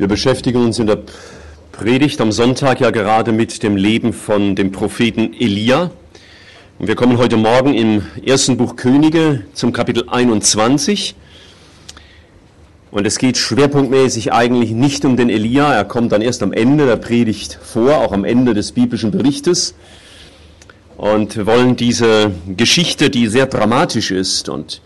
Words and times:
Wir 0.00 0.08
beschäftigen 0.08 0.64
uns 0.64 0.78
in 0.78 0.86
der 0.86 0.98
Predigt 1.72 2.22
am 2.22 2.32
Sonntag 2.32 2.80
ja 2.80 2.90
gerade 2.90 3.32
mit 3.32 3.62
dem 3.62 3.76
Leben 3.76 4.14
von 4.14 4.56
dem 4.56 4.72
Propheten 4.72 5.34
Elia. 5.38 5.90
Und 6.78 6.88
wir 6.88 6.94
kommen 6.94 7.18
heute 7.18 7.36
Morgen 7.36 7.74
im 7.74 8.06
ersten 8.24 8.56
Buch 8.56 8.76
Könige 8.76 9.42
zum 9.52 9.74
Kapitel 9.74 10.08
21. 10.08 11.14
Und 12.90 13.06
es 13.06 13.18
geht 13.18 13.36
schwerpunktmäßig 13.36 14.32
eigentlich 14.32 14.70
nicht 14.70 15.04
um 15.04 15.18
den 15.18 15.28
Elia. 15.28 15.74
Er 15.74 15.84
kommt 15.84 16.12
dann 16.12 16.22
erst 16.22 16.42
am 16.42 16.54
Ende 16.54 16.86
der 16.86 16.96
Predigt 16.96 17.58
vor, 17.62 17.98
auch 17.98 18.12
am 18.12 18.24
Ende 18.24 18.54
des 18.54 18.72
biblischen 18.72 19.10
Berichtes. 19.10 19.74
Und 20.96 21.36
wir 21.36 21.44
wollen 21.44 21.76
diese 21.76 22.30
Geschichte, 22.56 23.10
die 23.10 23.26
sehr 23.26 23.44
dramatisch 23.44 24.12
ist 24.12 24.48
und 24.48 24.80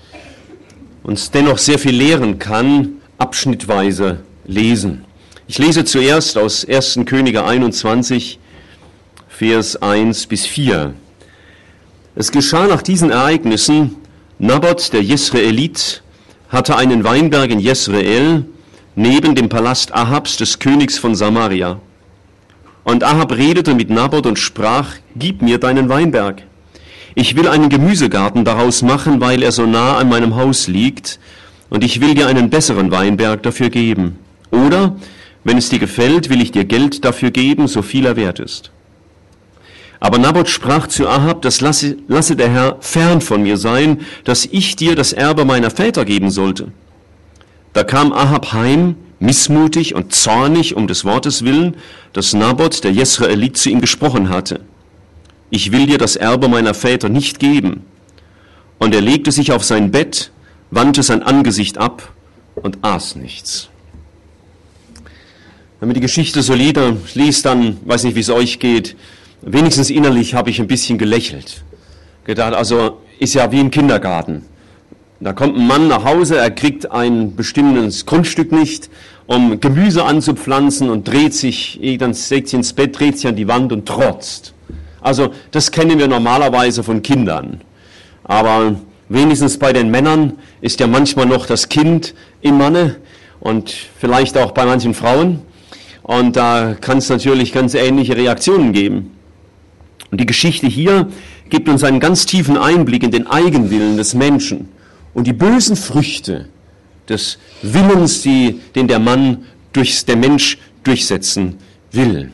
uns 1.05 1.31
dennoch 1.31 1.59
sehr 1.59 1.79
viel 1.79 1.95
lehren 1.95 2.41
kann, 2.41 2.95
abschnittweise 3.17 4.19
lesen. 4.47 5.05
Ich 5.47 5.59
lese 5.59 5.85
zuerst 5.85 6.39
aus 6.39 6.67
1. 6.67 7.01
Könige 7.05 7.45
21, 7.45 8.39
Vers 9.29 9.81
1 9.83 10.27
bis 10.27 10.47
4. 10.47 10.95
Es 12.17 12.31
geschah 12.31 12.67
nach 12.67 12.83
diesen 12.83 13.11
Ereignissen, 13.11 13.97
Naboth, 14.39 14.93
der 14.93 15.03
Jesraelit, 15.03 16.03
hatte 16.49 16.77
einen 16.77 17.05
Weinberg 17.05 17.51
in 17.51 17.61
Jesrael 17.61 18.45
neben 18.95 19.35
dem 19.35 19.49
Palast 19.49 19.93
Ahabs 19.95 20.37
des 20.37 20.59
Königs 20.59 20.99
von 20.99 21.15
Samaria. 21.15 21.81
Und 22.85 23.03
Ahab 23.03 23.33
redete 23.33 23.75
mit 23.75 23.91
Naboth 23.91 24.27
und 24.27 24.39
sprach, 24.39 24.95
Gib 25.17 25.43
mir 25.43 25.59
deinen 25.59 25.89
Weinberg. 25.89 26.43
Ich 27.15 27.37
will 27.37 27.49
einen 27.49 27.69
Gemüsegarten 27.69 28.45
daraus 28.45 28.83
machen, 28.83 29.21
weil 29.21 29.43
er 29.43 29.53
so 29.53 29.67
nah 29.67 29.97
an 29.99 30.09
meinem 30.09 30.37
Haus 30.37 30.69
liegt, 30.69 31.19
und 31.71 31.83
ich 31.83 32.01
will 32.01 32.15
dir 32.15 32.29
einen 32.29 32.51
besseren 32.51 32.91
Weinberg 32.91 33.43
dafür 33.43 33.71
geben. 33.71 34.19
Oder, 34.55 34.97
wenn 35.43 35.59
es 35.59 35.69
dir 35.69 35.79
gefällt, 35.79 36.31
will 36.31 36.41
ich 36.41 36.53
dir 36.53 36.65
Geld 36.65 37.05
dafür 37.05 37.31
geben, 37.31 37.67
so 37.67 37.83
viel 37.83 38.07
er 38.07 38.17
wert 38.17 38.39
ist. 38.39 38.71
Aber 40.01 40.19
Naboth 40.19 40.49
sprach 40.49 40.87
zu 40.87 41.09
Ahab, 41.09 41.43
das 41.43 41.61
lasse, 41.61 41.97
lasse 42.09 42.37
der 42.37 42.51
Herr 42.51 42.77
fern 42.81 43.21
von 43.21 43.43
mir 43.43 43.57
sein, 43.57 44.03
dass 44.25 44.45
ich 44.45 44.77
dir 44.77 44.95
das 44.95 45.13
Erbe 45.13 45.45
meiner 45.45 45.71
Väter 45.71 46.05
geben 46.05 46.31
sollte. 46.31 46.73
Da 47.73 47.85
kam 47.85 48.13
Ahab 48.13 48.53
heim, 48.53 48.97
missmutig 49.19 49.95
und 49.95 50.15
zornig 50.15 50.77
um 50.77 50.87
des 50.87 51.05
Wortes 51.05 51.45
willen, 51.45 51.77
das 52.13 52.35
Naboth, 52.35 52.85
der 52.85 52.93
Jesraelit, 52.93 53.57
zu 53.57 53.71
ihm 53.71 53.81
gesprochen 53.81 54.29
hatte. 54.29 54.61
Ich 55.51 55.73
will 55.73 55.87
dir 55.87 55.99
das 55.99 56.17
Erbe 56.17 56.49
meiner 56.49 56.75
Väter 56.75 57.09
nicht 57.09 57.39
geben. 57.39 57.85
Und 58.79 58.95
er 58.95 59.01
legte 59.01 59.33
sich 59.33 59.53
auf 59.53 59.65
sein 59.65 59.91
Bett, 59.91 60.31
wandte 60.71 61.03
sein 61.03 61.23
Angesicht 61.23 61.79
ab 61.79 62.13
und 62.55 62.79
aß 62.83 63.17
nichts. 63.17 63.71
Wenn 65.85 65.89
man 65.89 65.97
die 65.97 66.01
Geschichte 66.01 66.41
so 66.41 66.55
liest, 66.55 67.45
dann, 67.45 67.77
weiß 67.85 68.05
nicht, 68.05 68.17
wie 68.17 68.21
es 68.21 68.31
euch 68.31 68.59
geht, 68.59 68.97
wenigstens 69.43 69.91
innerlich 69.91 70.33
habe 70.33 70.49
ich 70.49 70.59
ein 70.59 70.67
bisschen 70.67 70.97
gelächelt. 70.97 71.63
Gedacht, 72.25 72.55
also 72.55 73.03
ist 73.19 73.35
ja 73.35 73.53
wie 73.53 73.61
im 73.61 73.71
Kindergarten. 73.71 74.47
Da 75.21 75.35
kommt 75.35 75.59
ein 75.59 75.67
Mann 75.67 75.89
nach 75.89 76.03
Hause, 76.03 76.39
er 76.39 76.51
kriegt 76.51 76.91
ein 76.91 77.37
bestimmtes 77.37 78.07
Grundstück 78.07 78.51
nicht, 78.51 78.89
um 79.27 79.61
Gemüse 79.61 80.07
anzupflanzen 80.07 80.89
und 80.89 81.07
dreht 81.07 81.35
sich, 81.35 81.79
dann 82.01 82.15
legt 82.31 82.49
sich 82.49 82.55
ins 82.55 82.73
Bett, 82.73 82.99
dreht 82.99 83.19
sich 83.19 83.27
an 83.27 83.37
die 83.37 83.47
Wand 83.47 83.71
und 83.71 83.85
trotzt. 83.85 84.55
Also 85.03 85.33
das 85.51 85.71
kennen 85.71 85.99
wir 85.99 86.09
normalerweise 86.09 86.83
von 86.83 87.03
Kindern. 87.03 87.61
Aber 88.23 88.77
wenigstens 89.11 89.59
bei 89.59 89.75
den 89.75 89.91
Männern 89.91 90.39
ist 90.63 90.81
ja 90.81 90.87
manchmal 90.87 91.27
noch 91.27 91.45
das 91.45 91.69
Kind 91.69 92.15
im 92.41 92.57
Manne 92.57 92.97
und 93.39 93.75
vielleicht 94.01 94.39
auch 94.39 94.53
bei 94.53 94.65
manchen 94.65 94.95
Frauen. 94.95 95.43
Und 96.05 96.37
da 96.37 96.77
kann 96.79 96.99
es 96.99 97.09
natürlich 97.09 97.53
ganz 97.53 97.75
ähnliche 97.75 98.17
Reaktionen 98.17 98.73
geben. 98.73 99.13
Und 100.11 100.21
die 100.21 100.27
Geschichte 100.27 100.67
hier 100.67 101.09
gibt 101.49 101.69
uns 101.69 101.83
einen 101.83 101.99
ganz 101.99 102.27
tiefen 102.27 102.59
Einblick 102.59 103.03
in 103.03 103.11
den 103.11 103.27
Eigenwillen 103.27 103.97
des 103.97 104.15
Menschen 104.15 104.69
und 105.15 105.27
die 105.27 105.33
bösen 105.33 105.77
Früchte 105.77 106.49
des 107.09 107.39
Willens, 107.63 108.21
die, 108.21 108.61
den 108.75 108.87
der 108.87 108.99
Mann 108.99 109.45
durch 109.73 110.05
der 110.05 110.17
Mensch 110.17 110.59
durchsetzen 110.85 111.57
will. 111.91 112.31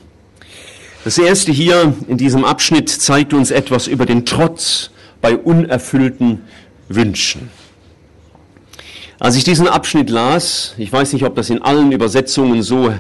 Das 1.05 1.17
erste 1.17 1.53
hier 1.53 1.95
in 2.09 2.19
diesem 2.19 2.45
Abschnitt 2.45 2.91
zeigt 2.91 3.33
uns 3.33 3.53
etwas 3.53 3.87
über 3.87 4.05
den 4.05 4.27
Trotz 4.27 4.91
bei 5.21 5.37
unerfüllten 5.37 6.41
Wünschen. 6.89 7.51
Als 9.21 9.37
ich 9.37 9.45
diesen 9.45 9.69
Abschnitt 9.69 10.11
las, 10.11 10.75
ich 10.77 10.93
weiß 10.93 11.13
nicht, 11.13 11.25
ob 11.25 11.37
das 11.37 11.51
in 11.51 11.63
allen 11.63 11.93
Übersetzungen 11.93 12.63
so 12.63 12.93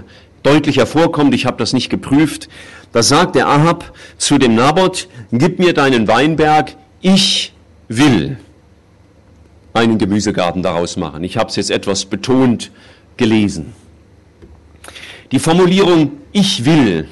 deutlich 0.42 0.78
hervorkommt, 0.78 1.34
ich 1.34 1.46
habe 1.46 1.58
das 1.58 1.72
nicht 1.72 1.90
geprüft, 1.90 2.48
da 2.92 3.02
sagt 3.02 3.34
der 3.34 3.48
Ahab 3.48 3.92
zu 4.18 4.38
dem 4.38 4.54
Naboth, 4.54 5.08
gib 5.32 5.58
mir 5.58 5.74
deinen 5.74 6.08
Weinberg, 6.08 6.76
ich 7.00 7.52
will 7.88 8.38
einen 9.72 9.98
Gemüsegarten 9.98 10.62
daraus 10.62 10.96
machen. 10.96 11.22
Ich 11.24 11.36
habe 11.36 11.50
es 11.50 11.56
jetzt 11.56 11.70
etwas 11.70 12.04
betont 12.04 12.70
gelesen. 13.16 13.72
Die 15.30 15.38
Formulierung 15.38 16.12
ich 16.32 16.64
will 16.64 17.08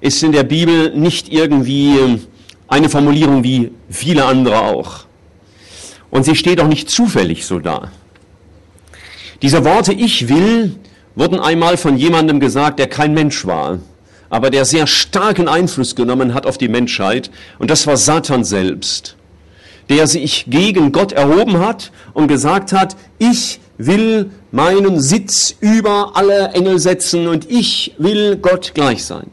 ist 0.00 0.22
in 0.22 0.32
der 0.32 0.44
Bibel 0.44 0.94
nicht 0.94 1.32
irgendwie 1.32 2.18
eine 2.68 2.88
Formulierung 2.88 3.42
wie 3.42 3.70
viele 3.88 4.24
andere 4.26 4.60
auch. 4.60 5.06
Und 6.10 6.24
sie 6.24 6.36
steht 6.36 6.60
auch 6.60 6.68
nicht 6.68 6.90
zufällig 6.90 7.46
so 7.46 7.58
da. 7.58 7.90
Diese 9.40 9.64
Worte 9.64 9.92
ich 9.92 10.28
will 10.28 10.76
wurden 11.14 11.38
einmal 11.38 11.76
von 11.76 11.96
jemandem 11.96 12.40
gesagt, 12.40 12.78
der 12.78 12.88
kein 12.88 13.14
Mensch 13.14 13.46
war, 13.46 13.78
aber 14.30 14.50
der 14.50 14.64
sehr 14.64 14.86
starken 14.86 15.48
Einfluss 15.48 15.94
genommen 15.94 16.34
hat 16.34 16.46
auf 16.46 16.58
die 16.58 16.68
Menschheit, 16.68 17.30
und 17.58 17.70
das 17.70 17.86
war 17.86 17.96
Satan 17.96 18.44
selbst, 18.44 19.16
der 19.88 20.06
sich 20.06 20.46
gegen 20.48 20.92
Gott 20.92 21.12
erhoben 21.12 21.58
hat 21.58 21.92
und 22.14 22.28
gesagt 22.28 22.72
hat, 22.72 22.96
ich 23.18 23.60
will 23.78 24.30
meinen 24.50 25.00
Sitz 25.00 25.54
über 25.60 26.12
alle 26.14 26.48
Engel 26.48 26.78
setzen 26.78 27.26
und 27.26 27.50
ich 27.50 27.94
will 27.98 28.36
Gott 28.36 28.72
gleich 28.74 29.04
sein. 29.04 29.26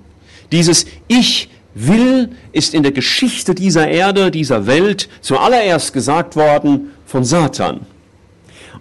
Dieses 0.51 0.85
Ich 1.07 1.49
will 1.73 2.29
ist 2.51 2.73
in 2.73 2.83
der 2.83 2.91
Geschichte 2.91 3.55
dieser 3.55 3.87
Erde, 3.87 4.31
dieser 4.31 4.67
Welt 4.67 5.07
zuallererst 5.21 5.93
gesagt 5.93 6.35
worden 6.35 6.91
von 7.05 7.23
Satan. 7.23 7.81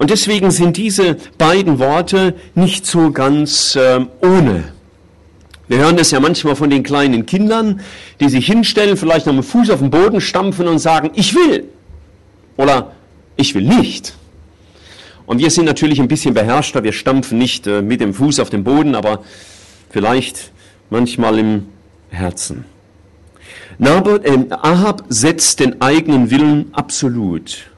Und 0.00 0.08
deswegen 0.08 0.50
sind 0.50 0.78
diese 0.78 1.18
beiden 1.36 1.78
Worte 1.78 2.34
nicht 2.54 2.86
so 2.86 3.10
ganz 3.10 3.76
äh, 3.76 4.00
ohne. 4.22 4.64
Wir 5.68 5.76
hören 5.76 5.98
das 5.98 6.10
ja 6.10 6.20
manchmal 6.20 6.56
von 6.56 6.70
den 6.70 6.82
kleinen 6.82 7.26
Kindern, 7.26 7.82
die 8.18 8.30
sich 8.30 8.46
hinstellen, 8.46 8.96
vielleicht 8.96 9.26
noch 9.26 9.34
mit 9.34 9.44
dem 9.44 9.48
Fuß 9.48 9.68
auf 9.68 9.80
den 9.80 9.90
Boden 9.90 10.22
stampfen 10.22 10.68
und 10.68 10.78
sagen, 10.78 11.10
ich 11.16 11.34
will. 11.34 11.64
Oder 12.56 12.92
ich 13.36 13.54
will 13.54 13.64
nicht. 13.64 14.14
Und 15.26 15.38
wir 15.38 15.50
sind 15.50 15.66
natürlich 15.66 16.00
ein 16.00 16.08
bisschen 16.08 16.32
beherrschter, 16.32 16.82
wir 16.82 16.92
stampfen 16.92 17.36
nicht 17.36 17.66
äh, 17.66 17.82
mit 17.82 18.00
dem 18.00 18.14
Fuß 18.14 18.40
auf 18.40 18.48
den 18.48 18.64
Boden, 18.64 18.94
aber 18.94 19.22
vielleicht 19.90 20.50
manchmal 20.88 21.38
im 21.38 21.66
Herzen. 22.08 22.64
Naboth, 23.76 24.24
äh, 24.24 24.46
Ahab 24.48 25.04
setzt 25.10 25.60
den 25.60 25.82
eigenen 25.82 26.30
Willen 26.30 26.70
absolut. 26.72 27.69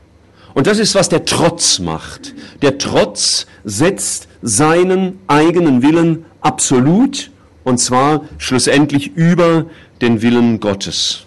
Und 0.55 0.67
das 0.67 0.79
ist, 0.79 0.95
was 0.95 1.09
der 1.09 1.25
Trotz 1.25 1.79
macht. 1.79 2.35
Der 2.61 2.79
Trotz 2.79 3.47
setzt 3.65 4.29
seinen 4.43 5.19
eigenen 5.27 5.83
Willen 5.83 6.25
absolut 6.41 7.31
und 7.65 7.79
zwar 7.79 8.25
schlussendlich 8.39 9.15
über 9.15 9.67
den 10.01 10.21
Willen 10.23 10.61
Gottes. 10.61 11.27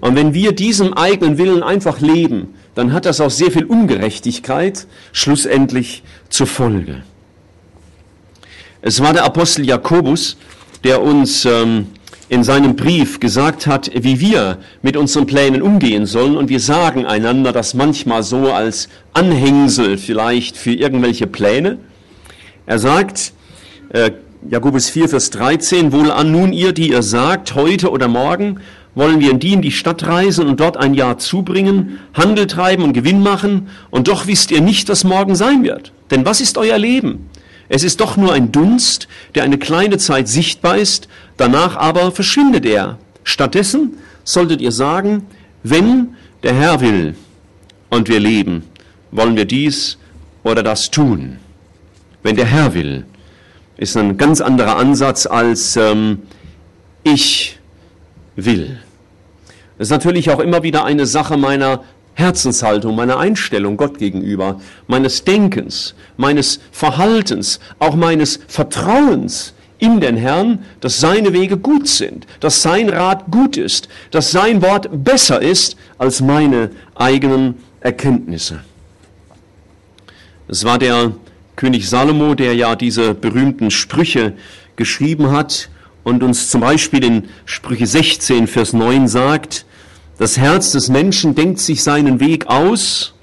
Und 0.00 0.16
wenn 0.16 0.34
wir 0.34 0.52
diesem 0.52 0.92
eigenen 0.94 1.38
Willen 1.38 1.62
einfach 1.62 2.00
leben, 2.00 2.54
dann 2.74 2.92
hat 2.92 3.06
das 3.06 3.20
auch 3.20 3.30
sehr 3.30 3.50
viel 3.50 3.64
Ungerechtigkeit 3.64 4.86
schlussendlich 5.12 6.02
zur 6.28 6.46
Folge. 6.46 7.02
Es 8.82 9.02
war 9.02 9.12
der 9.12 9.24
Apostel 9.24 9.64
Jakobus, 9.64 10.36
der 10.84 11.02
uns 11.02 11.44
ähm, 11.44 11.88
in 12.28 12.42
seinem 12.42 12.74
Brief 12.74 13.20
gesagt 13.20 13.66
hat, 13.66 13.90
wie 13.94 14.20
wir 14.20 14.58
mit 14.82 14.96
unseren 14.96 15.26
Plänen 15.26 15.62
umgehen 15.62 16.06
sollen. 16.06 16.36
Und 16.36 16.48
wir 16.48 16.60
sagen 16.60 17.06
einander 17.06 17.52
das 17.52 17.74
manchmal 17.74 18.22
so 18.22 18.52
als 18.52 18.88
Anhängsel 19.12 19.96
vielleicht 19.96 20.56
für 20.56 20.72
irgendwelche 20.72 21.26
Pläne. 21.26 21.78
Er 22.66 22.78
sagt, 22.78 23.32
äh, 23.90 24.10
Jakobus 24.48 24.90
4, 24.90 25.08
Vers 25.08 25.30
13, 25.30 25.92
wohl 25.92 26.10
an 26.10 26.32
nun 26.32 26.52
ihr, 26.52 26.72
die 26.72 26.90
ihr 26.90 27.02
sagt, 27.02 27.54
heute 27.54 27.90
oder 27.90 28.08
morgen 28.08 28.60
wollen 28.96 29.20
wir 29.20 29.30
in 29.30 29.38
die 29.38 29.52
in 29.52 29.62
die 29.62 29.72
Stadt 29.72 30.06
reisen 30.06 30.46
und 30.46 30.58
dort 30.58 30.76
ein 30.76 30.94
Jahr 30.94 31.18
zubringen, 31.18 32.00
Handel 32.14 32.46
treiben 32.46 32.82
und 32.82 32.94
Gewinn 32.94 33.22
machen, 33.22 33.68
und 33.90 34.08
doch 34.08 34.26
wisst 34.26 34.50
ihr 34.50 34.62
nicht, 34.62 34.88
was 34.88 35.04
morgen 35.04 35.34
sein 35.34 35.62
wird. 35.62 35.92
Denn 36.10 36.24
was 36.24 36.40
ist 36.40 36.58
euer 36.58 36.78
Leben? 36.78 37.28
Es 37.68 37.82
ist 37.82 38.00
doch 38.00 38.16
nur 38.16 38.32
ein 38.32 38.52
Dunst, 38.52 39.08
der 39.34 39.42
eine 39.42 39.58
kleine 39.58 39.98
Zeit 39.98 40.28
sichtbar 40.28 40.78
ist, 40.78 41.08
danach 41.36 41.76
aber 41.76 42.12
verschwindet 42.12 42.66
er. 42.66 42.98
Stattdessen 43.24 43.98
solltet 44.24 44.60
ihr 44.60 44.72
sagen, 44.72 45.26
wenn 45.62 46.14
der 46.42 46.54
Herr 46.54 46.80
will 46.80 47.14
und 47.90 48.08
wir 48.08 48.20
leben, 48.20 48.64
wollen 49.10 49.36
wir 49.36 49.44
dies 49.44 49.98
oder 50.42 50.62
das 50.62 50.90
tun. 50.90 51.38
Wenn 52.22 52.36
der 52.36 52.46
Herr 52.46 52.74
will 52.74 53.04
ist 53.76 53.96
ein 53.96 54.16
ganz 54.16 54.40
anderer 54.40 54.76
Ansatz 54.76 55.26
als 55.26 55.76
ähm, 55.76 56.22
ich 57.02 57.58
will. 58.34 58.78
Das 59.78 59.88
ist 59.88 59.90
natürlich 59.90 60.30
auch 60.30 60.40
immer 60.40 60.62
wieder 60.62 60.84
eine 60.84 61.06
Sache 61.06 61.36
meiner 61.36 61.84
Herzenshaltung, 62.14 62.96
meiner 62.96 63.18
Einstellung 63.18 63.76
Gott 63.76 63.98
gegenüber, 63.98 64.60
meines 64.86 65.24
Denkens, 65.24 65.94
meines 66.16 66.60
Verhaltens, 66.72 67.60
auch 67.78 67.94
meines 67.94 68.40
Vertrauens 68.48 69.52
in 69.78 70.00
den 70.00 70.16
Herrn, 70.16 70.60
dass 70.80 71.00
seine 71.00 71.32
Wege 71.32 71.56
gut 71.56 71.88
sind, 71.88 72.26
dass 72.40 72.62
sein 72.62 72.88
Rat 72.88 73.30
gut 73.30 73.56
ist, 73.56 73.88
dass 74.10 74.30
sein 74.30 74.62
Wort 74.62 74.88
besser 75.04 75.42
ist 75.42 75.76
als 75.98 76.20
meine 76.20 76.70
eigenen 76.94 77.54
Erkenntnisse. 77.80 78.60
Es 80.48 80.64
war 80.64 80.78
der 80.78 81.12
König 81.56 81.88
Salomo, 81.88 82.34
der 82.34 82.54
ja 82.54 82.76
diese 82.76 83.14
berühmten 83.14 83.70
Sprüche 83.70 84.34
geschrieben 84.76 85.30
hat 85.32 85.68
und 86.04 86.22
uns 86.22 86.50
zum 86.50 86.60
Beispiel 86.60 87.04
in 87.04 87.28
Sprüche 87.46 87.86
16, 87.86 88.46
Vers 88.46 88.72
9 88.72 89.08
sagt, 89.08 89.66
das 90.18 90.38
Herz 90.38 90.72
des 90.72 90.88
Menschen 90.88 91.34
denkt 91.34 91.58
sich 91.58 91.82
seinen 91.82 92.20
Weg 92.20 92.46
aus, 92.46 93.14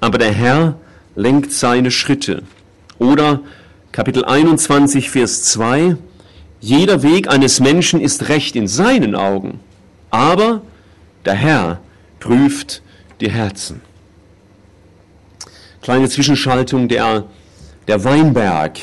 aber 0.00 0.18
der 0.18 0.32
Herr 0.32 0.78
lenkt 1.14 1.52
seine 1.52 1.90
Schritte. 1.90 2.42
Oder 2.98 3.40
Kapitel 3.90 4.24
21, 4.24 5.10
Vers 5.10 5.44
2, 5.44 5.96
jeder 6.60 7.02
Weg 7.02 7.28
eines 7.28 7.58
Menschen 7.58 8.00
ist 8.00 8.28
recht 8.28 8.54
in 8.54 8.68
seinen 8.68 9.14
Augen, 9.14 9.60
aber 10.10 10.62
der 11.24 11.34
Herr 11.34 11.80
prüft 12.20 12.82
die 13.20 13.30
Herzen. 13.30 13.80
Kleine 15.80 16.08
Zwischenschaltung, 16.08 16.88
der, 16.88 17.24
der 17.86 18.04
Weinberg 18.04 18.78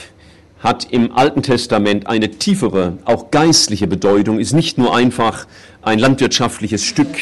hat 0.59 0.91
im 0.91 1.11
Alten 1.11 1.43
Testament 1.43 2.07
eine 2.07 2.31
tiefere, 2.31 2.97
auch 3.05 3.29
geistliche 3.29 3.85
Bedeutung, 3.85 4.39
ist 4.39 4.53
nicht 4.53 4.79
nur 4.79 4.95
einfach 4.95 5.45
ein 5.83 5.99
landwirtschaftliches 5.99 6.83
Stück. 6.83 7.15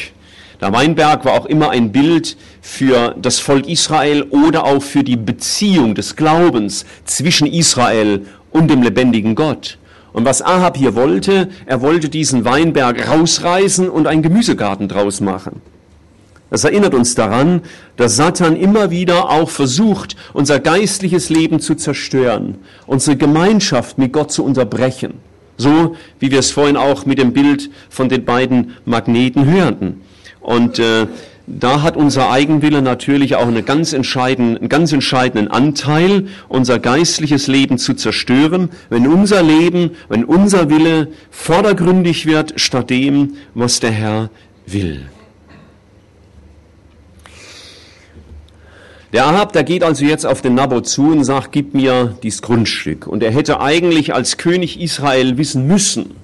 Der 0.63 0.71
Weinberg 0.71 1.25
war 1.25 1.33
auch 1.33 1.45
immer 1.45 1.71
ein 1.71 1.91
Bild 1.91 2.37
für 2.61 3.17
das 3.21 3.39
Volk 3.39 3.67
Israel 3.67 4.23
oder 4.29 4.63
auch 4.63 4.81
für 4.81 5.03
die 5.03 5.17
Beziehung 5.17 5.93
des 5.93 6.15
Glaubens 6.15 6.85
zwischen 7.03 7.47
Israel 7.47 8.25
und 8.49 8.71
dem 8.71 8.81
lebendigen 8.81 9.35
Gott. 9.35 9.77
Und 10.13 10.23
was 10.23 10.41
Ahab 10.41 10.77
hier 10.77 10.95
wollte, 10.95 11.49
er 11.65 11.81
wollte 11.81 12.07
diesen 12.07 12.45
Weinberg 12.45 13.09
rausreißen 13.09 13.89
und 13.89 14.07
einen 14.07 14.21
Gemüsegarten 14.21 14.87
draus 14.87 15.19
machen. 15.19 15.61
Das 16.49 16.63
erinnert 16.63 16.93
uns 16.93 17.13
daran, 17.13 17.63
dass 17.97 18.15
Satan 18.15 18.55
immer 18.55 18.89
wieder 18.89 19.31
auch 19.31 19.49
versucht, 19.49 20.15
unser 20.31 20.61
geistliches 20.61 21.29
Leben 21.29 21.59
zu 21.59 21.75
zerstören, 21.75 22.55
unsere 22.87 23.17
Gemeinschaft 23.17 23.97
mit 23.97 24.13
Gott 24.13 24.31
zu 24.31 24.45
unterbrechen. 24.45 25.15
So 25.57 25.97
wie 26.19 26.31
wir 26.31 26.39
es 26.39 26.51
vorhin 26.51 26.77
auch 26.77 27.05
mit 27.05 27.17
dem 27.17 27.33
Bild 27.33 27.69
von 27.89 28.07
den 28.07 28.23
beiden 28.23 28.77
Magneten 28.85 29.43
hörten. 29.51 29.99
Und 30.43 30.77
äh, 30.77 31.07
da 31.47 31.81
hat 31.81 31.97
unser 31.97 32.29
Eigenwille 32.31 32.81
natürlich 32.81 33.35
auch 33.35 33.47
eine 33.47 33.63
ganz 33.63 33.91
entscheidenden, 33.91 34.57
einen 34.57 34.69
ganz 34.69 34.93
entscheidenden 34.93 35.49
Anteil, 35.49 36.27
unser 36.47 36.79
geistliches 36.79 37.47
Leben 37.47 37.77
zu 37.77 37.95
zerstören, 37.95 38.69
wenn 38.89 39.07
unser 39.07 39.41
Leben, 39.41 39.91
wenn 40.07 40.23
unser 40.23 40.69
Wille 40.69 41.09
vordergründig 41.31 42.25
wird 42.25 42.53
statt 42.57 42.89
dem, 42.89 43.35
was 43.55 43.79
der 43.79 43.91
Herr 43.91 44.29
will. 44.65 45.05
Der 49.11 49.25
Ahab, 49.27 49.53
der 49.53 49.63
geht 49.63 49.83
also 49.83 50.05
jetzt 50.05 50.25
auf 50.25 50.41
den 50.41 50.55
Naboth 50.55 50.87
zu 50.87 51.11
und 51.11 51.23
sagt, 51.23 51.51
gib 51.51 51.75
mir 51.75 52.17
dieses 52.23 52.41
Grundstück. 52.41 53.05
Und 53.05 53.21
er 53.21 53.31
hätte 53.31 53.59
eigentlich 53.59 54.13
als 54.13 54.37
König 54.37 54.81
Israel 54.81 55.37
wissen 55.37 55.67
müssen, 55.67 56.15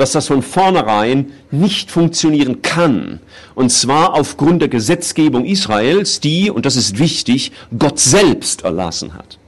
dass 0.00 0.12
das 0.12 0.28
von 0.28 0.42
vornherein 0.42 1.32
nicht 1.50 1.90
funktionieren 1.90 2.62
kann. 2.62 3.20
Und 3.54 3.70
zwar 3.70 4.14
aufgrund 4.14 4.62
der 4.62 4.70
Gesetzgebung 4.70 5.44
Israels, 5.44 6.20
die, 6.20 6.50
und 6.50 6.64
das 6.64 6.76
ist 6.76 6.98
wichtig, 6.98 7.52
Gott 7.78 7.98
selbst 7.98 8.64
erlassen 8.64 9.12
hat. 9.12 9.38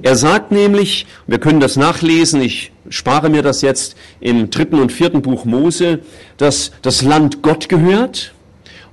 Er 0.00 0.16
sagt 0.16 0.50
nämlich, 0.50 1.06
wir 1.26 1.38
können 1.38 1.60
das 1.60 1.76
nachlesen, 1.76 2.40
ich 2.40 2.72
spare 2.88 3.28
mir 3.28 3.42
das 3.42 3.60
jetzt 3.60 3.96
im 4.20 4.48
dritten 4.48 4.80
und 4.80 4.92
vierten 4.92 5.20
Buch 5.20 5.44
Mose, 5.44 5.98
dass 6.38 6.72
das 6.80 7.02
Land 7.02 7.42
Gott 7.42 7.68
gehört 7.68 8.32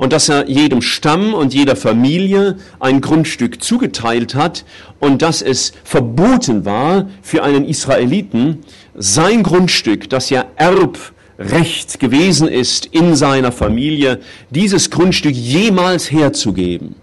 und 0.03 0.11
dass 0.11 0.27
er 0.27 0.49
jedem 0.49 0.81
Stamm 0.81 1.33
und 1.33 1.53
jeder 1.53 1.77
Familie 1.77 2.57
ein 2.81 2.99
Grundstück 2.99 3.63
zugeteilt 3.63 4.35
hat 4.35 4.65
und 4.99 5.21
dass 5.21 5.41
es 5.41 5.71
verboten 5.85 6.65
war 6.65 7.07
für 7.21 7.41
einen 7.41 7.63
Israeliten, 7.63 8.65
sein 8.93 9.43
Grundstück, 9.43 10.09
das 10.09 10.29
ja 10.29 10.43
Erbrecht 10.57 12.01
gewesen 12.01 12.49
ist 12.49 12.85
in 12.87 13.15
seiner 13.15 13.53
Familie, 13.53 14.19
dieses 14.49 14.89
Grundstück 14.89 15.35
jemals 15.35 16.11
herzugeben. 16.11 16.95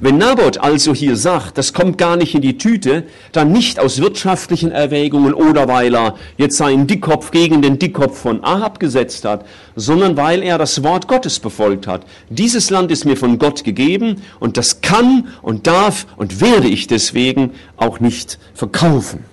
Wenn 0.00 0.18
Naboth 0.18 0.58
also 0.58 0.94
hier 0.94 1.16
sagt, 1.16 1.58
das 1.58 1.72
kommt 1.72 1.98
gar 1.98 2.16
nicht 2.16 2.34
in 2.34 2.40
die 2.40 2.56
Tüte, 2.56 3.04
dann 3.32 3.50
nicht 3.50 3.80
aus 3.80 4.00
wirtschaftlichen 4.00 4.70
Erwägungen 4.70 5.34
oder 5.34 5.66
weil 5.66 5.94
er 5.94 6.14
jetzt 6.36 6.56
seinen 6.56 6.86
Dickkopf 6.86 7.32
gegen 7.32 7.62
den 7.62 7.78
Dickkopf 7.78 8.18
von 8.18 8.44
Ahab 8.44 8.78
gesetzt 8.78 9.24
hat, 9.24 9.44
sondern 9.74 10.16
weil 10.16 10.42
er 10.42 10.56
das 10.56 10.82
Wort 10.84 11.08
Gottes 11.08 11.40
befolgt 11.40 11.86
hat. 11.86 12.06
Dieses 12.30 12.70
Land 12.70 12.92
ist 12.92 13.04
mir 13.04 13.16
von 13.16 13.38
Gott 13.38 13.64
gegeben 13.64 14.22
und 14.38 14.56
das 14.56 14.80
kann 14.80 15.28
und 15.42 15.66
darf 15.66 16.06
und 16.16 16.40
werde 16.40 16.68
ich 16.68 16.86
deswegen 16.86 17.52
auch 17.76 17.98
nicht 17.98 18.38
verkaufen. 18.54 19.24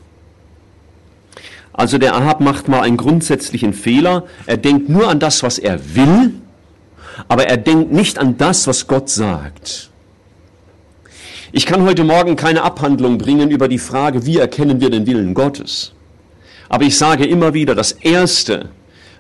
Also 1.74 1.98
der 1.98 2.16
Ahab 2.16 2.40
macht 2.40 2.70
mal 2.70 2.82
einen 2.82 2.98
grundsätzlichen 2.98 3.74
Fehler. 3.74 4.24
Er 4.46 4.58
denkt 4.58 4.90
nur 4.90 5.10
an 5.10 5.20
das, 5.20 5.44
was 5.44 5.60
er 5.60 5.96
will, 5.96 6.34
aber 7.28 7.48
er 7.48 7.58
denkt 7.58 7.92
nicht 7.92 8.18
an 8.18 8.38
das, 8.38 8.66
was 8.66 8.88
Gott 8.88 9.10
sagt. 9.10 9.90
Ich 11.57 11.66
kann 11.66 11.86
heute 11.86 12.04
Morgen 12.04 12.36
keine 12.36 12.63
Abhandlung 12.63 13.18
bringen 13.18 13.50
über 13.50 13.69
die 13.69 13.80
Frage, 13.80 14.25
wie 14.25 14.40
erkennen 14.40 14.81
wir 14.81 14.90
den 14.90 15.07
Willen 15.07 15.34
Gottes. 15.34 15.94
Aber 16.68 16.84
ich 16.84 16.98
sage 16.98 17.25
immer 17.25 17.54
wieder, 17.54 17.74
das 17.75 17.94
Erste, 17.94 18.72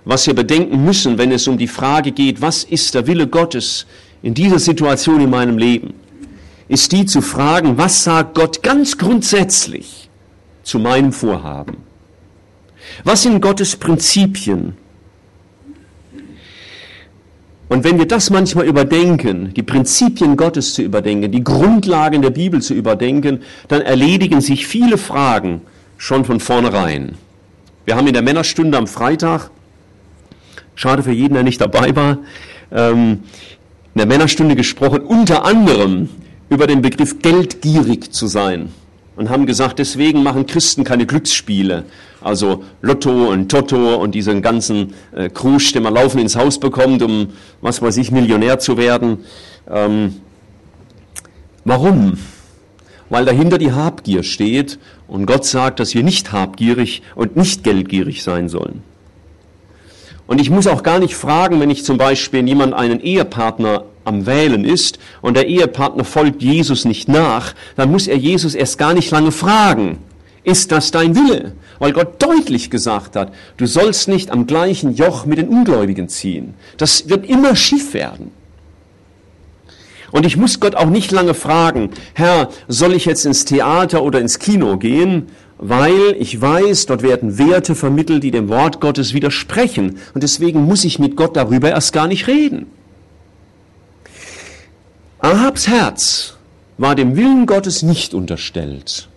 was 0.03 0.27
wir 0.27 0.33
bedenken 0.33 0.83
müssen, 0.83 1.17
wenn 1.17 1.31
es 1.31 1.47
um 1.47 1.57
die 1.57 1.69
Frage 1.69 2.11
geht, 2.11 2.41
was 2.41 2.65
ist 2.65 2.93
der 2.93 3.07
Wille 3.07 3.27
Gottes 3.27 3.85
in 4.21 4.33
dieser 4.33 4.59
Situation 4.59 5.21
in 5.21 5.29
meinem 5.29 5.57
Leben, 5.57 5.93
ist 6.67 6.91
die 6.91 7.05
zu 7.05 7.21
fragen, 7.21 7.77
was 7.77 8.03
sagt 8.03 8.35
Gott 8.35 8.61
ganz 8.61 8.97
grundsätzlich 8.97 10.09
zu 10.61 10.77
meinem 10.77 11.13
Vorhaben? 11.13 11.77
Was 13.05 13.23
sind 13.23 13.39
Gottes 13.39 13.77
Prinzipien? 13.77 14.75
Und 17.67 17.83
wenn 17.83 17.97
wir 17.97 18.07
das 18.07 18.29
manchmal 18.29 18.65
überdenken, 18.65 19.53
die 19.55 19.63
Prinzipien 19.63 20.37
Gottes 20.37 20.75
zu 20.75 20.83
überdenken, 20.83 21.31
die 21.31 21.43
Grundlagen 21.43 22.21
der 22.21 22.29
Bibel 22.29 22.61
zu 22.61 22.73
überdenken, 22.73 23.41
dann 23.67 23.81
erledigen 23.81 24.39
sich 24.41 24.67
viele 24.67 24.97
Fragen 24.97 25.61
schon 25.97 26.25
von 26.25 26.39
vornherein. 26.39 27.15
Wir 27.85 27.95
haben 27.95 28.07
in 28.07 28.13
der 28.13 28.21
Männerstunde 28.21 28.77
am 28.77 28.87
Freitag, 28.87 29.49
schade 30.75 31.03
für 31.03 31.11
jeden, 31.11 31.33
der 31.33 31.43
nicht 31.43 31.59
dabei 31.59 31.95
war, 31.95 32.19
ähm, 32.71 33.23
in 33.93 33.99
der 33.99 34.07
Männerstunde 34.07 34.55
gesprochen, 34.55 35.01
unter 35.01 35.45
anderem 35.45 36.09
über 36.49 36.67
den 36.67 36.81
Begriff 36.81 37.19
geldgierig 37.19 38.11
zu 38.11 38.27
sein 38.27 38.69
und 39.15 39.29
haben 39.29 39.45
gesagt, 39.45 39.79
deswegen 39.79 40.23
machen 40.23 40.45
Christen 40.45 40.83
keine 40.83 41.05
Glücksspiele, 41.05 41.85
also 42.21 42.63
Lotto 42.81 43.29
und 43.29 43.49
Toto 43.49 43.95
und 43.95 44.13
diesen 44.13 44.41
ganzen 44.41 44.93
äh, 45.15 45.29
Krusch, 45.29 45.71
den 45.73 45.83
man 45.83 45.93
laufen 45.93 46.19
ins 46.19 46.35
Haus 46.35 46.59
bekommt, 46.59 47.01
um, 47.01 47.29
was 47.61 47.81
weiß 47.81 47.97
ich, 47.97 48.11
Millionär 48.11 48.59
zu 48.59 48.77
werden. 48.77 49.19
Ähm, 49.69 50.15
warum? 51.63 52.17
Weil 53.09 53.25
dahinter 53.25 53.57
die 53.57 53.71
Habgier 53.71 54.23
steht 54.23 54.79
und 55.07 55.25
Gott 55.25 55.45
sagt, 55.45 55.79
dass 55.79 55.93
wir 55.93 56.03
nicht 56.03 56.31
habgierig 56.31 57.03
und 57.15 57.35
nicht 57.35 57.63
geldgierig 57.63 58.23
sein 58.23 58.49
sollen. 58.49 58.83
Und 60.27 60.41
ich 60.41 60.49
muss 60.49 60.65
auch 60.65 60.81
gar 60.81 60.99
nicht 60.99 61.15
fragen, 61.15 61.59
wenn 61.59 61.69
ich 61.69 61.85
zum 61.85 61.97
Beispiel 61.97 62.47
jemand 62.47 62.73
einen 62.73 62.99
Ehepartner 62.99 63.85
am 64.05 64.25
Wählen 64.25 64.63
ist 64.63 64.99
und 65.21 65.35
der 65.35 65.47
Ehepartner 65.47 66.05
folgt 66.05 66.41
Jesus 66.41 66.85
nicht 66.85 67.07
nach, 67.07 67.53
dann 67.75 67.91
muss 67.91 68.07
er 68.07 68.17
Jesus 68.17 68.55
erst 68.55 68.77
gar 68.77 68.93
nicht 68.93 69.11
lange 69.11 69.31
fragen, 69.31 69.99
ist 70.45 70.71
das 70.71 70.91
dein 70.91 71.15
Wille? 71.15 71.53
Weil 71.79 71.91
Gott 71.91 72.21
deutlich 72.21 72.69
gesagt 72.69 73.15
hat, 73.15 73.33
du 73.57 73.65
sollst 73.65 74.07
nicht 74.07 74.31
am 74.31 74.47
gleichen 74.47 74.95
Joch 74.95 75.25
mit 75.25 75.39
den 75.39 75.49
Ungläubigen 75.49 76.07
ziehen. 76.07 76.53
Das 76.77 77.09
wird 77.09 77.27
immer 77.27 77.55
schief 77.55 77.93
werden. 77.93 78.31
Und 80.11 80.25
ich 80.25 80.37
muss 80.37 80.59
Gott 80.59 80.75
auch 80.75 80.89
nicht 80.89 81.11
lange 81.11 81.33
fragen, 81.33 81.89
Herr, 82.13 82.49
soll 82.67 82.93
ich 82.93 83.05
jetzt 83.05 83.25
ins 83.25 83.43
Theater 83.43 84.03
oder 84.03 84.21
ins 84.21 84.39
Kino 84.39 84.77
gehen? 84.77 85.27
Weil 85.57 86.15
ich 86.19 86.39
weiß, 86.39 86.85
dort 86.85 87.01
werden 87.01 87.37
Werte 87.37 87.75
vermittelt, 87.75 88.23
die 88.23 88.31
dem 88.31 88.47
Wort 88.47 88.79
Gottes 88.79 89.13
widersprechen. 89.13 89.97
Und 90.13 90.23
deswegen 90.23 90.63
muss 90.63 90.85
ich 90.85 90.99
mit 90.99 91.17
Gott 91.17 91.35
darüber 91.35 91.69
erst 91.69 91.91
gar 91.91 92.07
nicht 92.07 92.27
reden. 92.27 92.67
Ahabs 95.25 95.67
Herz 95.67 96.37
war 96.77 96.93
dem 96.93 97.15
Willen 97.15 97.47
Gottes 97.47 97.81
nicht 97.81 98.13
unterstellt. 98.13 99.07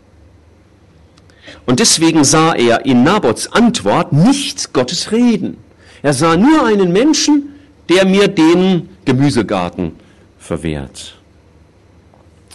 Und 1.67 1.81
deswegen 1.81 2.25
sah 2.25 2.55
er 2.55 2.87
in 2.87 3.03
Nabots 3.03 3.53
Antwort 3.53 4.15
nicht 4.15 4.73
Gottes 4.73 5.13
Reden. 5.13 5.59
Er 6.01 6.15
sah 6.15 6.39
nur 6.39 6.65
einen 6.65 6.95
Menschen, 6.95 7.57
der 7.91 8.07
mir 8.07 8.27
den 8.29 8.89
Gemüsegarten 9.05 9.97
verwehrt. 10.39 11.15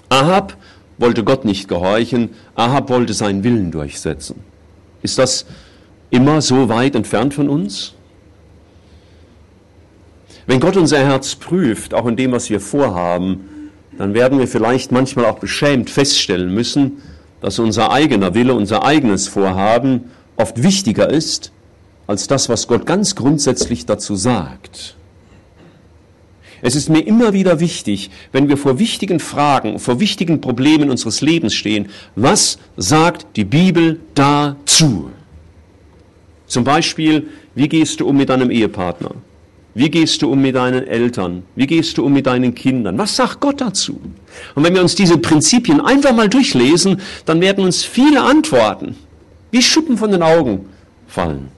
Ahab 0.10 0.58
wollte 0.98 1.24
Gott 1.24 1.46
nicht 1.46 1.68
gehorchen, 1.68 2.32
Ahab 2.56 2.90
wollte 2.90 3.14
seinen 3.14 3.44
Willen 3.44 3.70
durchsetzen. 3.70 4.40
Ist 5.04 5.20
das 5.20 5.46
immer 6.10 6.42
so 6.42 6.70
weit 6.70 6.96
entfernt 6.96 7.36
von 7.36 7.50
uns? 7.50 7.93
Wenn 10.46 10.60
Gott 10.60 10.78
unser 10.78 11.00
Herz 11.00 11.36
prüft, 11.36 11.94
auch 11.94 12.06
in 12.06 12.16
dem, 12.16 12.32
was 12.32 12.50
wir 12.50 12.60
vorhaben, 12.60 13.72
dann 13.98 14.14
werden 14.14 14.40
wir 14.40 14.48
vielleicht 14.48 14.92
manchmal 14.92 15.26
auch 15.26 15.40
beschämt 15.40 15.90
feststellen 15.90 16.54
müssen, 16.54 17.02
dass 17.42 17.60
unser 17.60 17.92
eigener 17.92 18.34
Wille, 18.34 18.54
unser 18.54 18.84
eigenes 18.84 19.28
Vorhaben 19.28 20.12
oft 20.36 20.64
wichtiger 20.64 21.10
ist 21.10 21.52
als 22.08 22.28
das, 22.28 22.50
was 22.50 22.68
Gott 22.68 22.86
ganz 22.86 23.16
grundsätzlich 23.16 23.86
dazu 23.86 24.16
sagt. 24.16 24.96
Es 26.62 26.76
ist 26.76 26.90
mir 26.90 27.02
immer 27.02 27.34
wieder 27.34 27.60
wichtig, 27.60 28.10
wenn 28.32 28.48
wir 28.48 28.56
vor 28.56 28.80
wichtigen 28.80 29.20
Fragen, 29.20 29.80
vor 29.80 30.00
wichtigen 30.00 30.40
Problemen 30.40 30.90
unseres 30.90 31.20
Lebens 31.22 31.54
stehen, 31.54 31.90
was 32.16 32.58
sagt 32.78 33.36
die 33.36 33.44
Bibel 33.44 34.00
dazu? 34.16 35.12
Zum 36.48 36.64
Beispiel, 36.64 37.28
wie 37.56 37.68
gehst 37.68 38.00
du 38.00 38.08
um 38.08 38.16
mit 38.16 38.30
deinem 38.30 38.50
Ehepartner? 38.50 39.12
Wie 39.76 39.90
gehst 39.90 40.22
du 40.22 40.32
um 40.32 40.42
mit 40.42 40.56
deinen 40.56 40.86
Eltern? 40.86 41.44
Wie 41.56 41.66
gehst 41.66 41.98
du 41.98 42.06
um 42.06 42.14
mit 42.14 42.28
deinen 42.28 42.54
Kindern? 42.54 42.98
Was 42.98 43.16
sagt 43.16 43.40
Gott 43.40 43.60
dazu? 43.60 44.00
Und 44.54 44.64
wenn 44.64 44.76
wir 44.76 44.82
uns 44.82 44.94
diese 44.94 45.18
Prinzipien 45.18 45.82
einfach 45.82 46.14
mal 46.14 46.30
durchlesen, 46.30 47.02
dann 47.26 47.42
werden 47.42 47.64
uns 47.64 47.84
viele 47.84 48.22
Antworten 48.22 48.96
wie 49.52 49.62
Schuppen 49.62 49.98
von 49.98 50.12
den 50.12 50.24
Augen 50.24 50.68
fallen. 51.08 51.50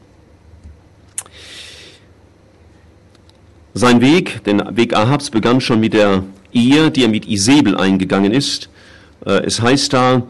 Sein 3.74 4.00
Weg, 4.00 4.44
den 4.46 4.62
Weg 4.78 4.96
Ahabs, 4.96 5.30
begann 5.30 5.60
schon 5.60 5.82
mit 5.82 5.94
der 5.94 6.24
Ehe, 6.54 6.92
die 6.92 7.04
er 7.04 7.10
mit 7.10 7.28
Isabel 7.28 7.76
eingegangen 7.76 8.32
ist. 8.32 8.70
Äh, 9.26 9.46
es 9.46 9.62
heißt 9.62 9.92
da, 9.92 10.24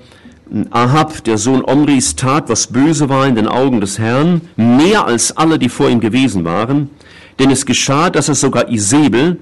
Ahab, 0.69 1.23
der 1.23 1.37
Sohn 1.39 1.63
Omris, 1.63 2.15
tat, 2.15 2.49
was 2.49 2.67
böse 2.67 3.09
war 3.09 3.25
in 3.25 3.35
den 3.35 3.47
Augen 3.47 3.81
des 3.81 3.97
Herrn, 3.97 4.41
mehr 4.55 5.05
als 5.05 5.35
alle, 5.35 5.57
die 5.57 5.69
vor 5.69 5.89
ihm 5.89 5.99
gewesen 5.99 6.45
waren. 6.45 6.89
Denn 7.39 7.51
es 7.51 7.65
geschah, 7.65 8.09
dass 8.09 8.29
er 8.29 8.35
sogar 8.35 8.69
Isabel 8.69 9.37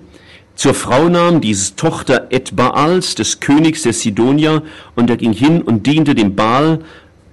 zur 0.55 0.73
Frau 0.73 1.09
nahm, 1.09 1.41
diese 1.41 1.75
Tochter 1.75 2.27
Edbaals, 2.29 3.15
des 3.15 3.39
Königs 3.39 3.83
der 3.83 3.93
Sidonier, 3.93 4.63
und 4.95 5.09
er 5.09 5.17
ging 5.17 5.33
hin 5.33 5.62
und 5.62 5.85
diente 5.85 6.15
dem 6.15 6.35
Baal 6.35 6.79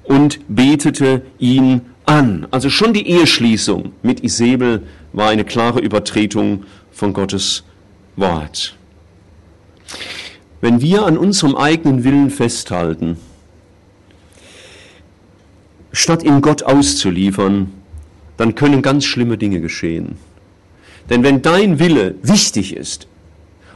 und 0.04 0.40
betete 0.48 1.22
ihn 1.38 1.82
an. 2.06 2.46
Also 2.50 2.70
schon 2.70 2.92
die 2.92 3.08
Eheschließung 3.08 3.92
mit 4.02 4.24
Isabel 4.24 4.82
war 5.12 5.28
eine 5.28 5.44
klare 5.44 5.80
Übertretung 5.80 6.64
von 6.90 7.12
Gottes 7.12 7.64
Wort. 8.16 8.76
Wenn 10.60 10.80
wir 10.80 11.06
an 11.06 11.16
unserem 11.16 11.56
eigenen 11.56 12.04
Willen 12.04 12.30
festhalten, 12.30 13.16
statt 15.92 16.22
ihn 16.22 16.40
Gott 16.40 16.62
auszuliefern, 16.62 17.72
dann 18.36 18.54
können 18.54 18.82
ganz 18.82 19.04
schlimme 19.04 19.38
Dinge 19.38 19.60
geschehen. 19.60 20.16
Denn 21.10 21.22
wenn 21.24 21.42
dein 21.42 21.78
Wille 21.78 22.14
wichtig 22.22 22.74
ist 22.74 23.08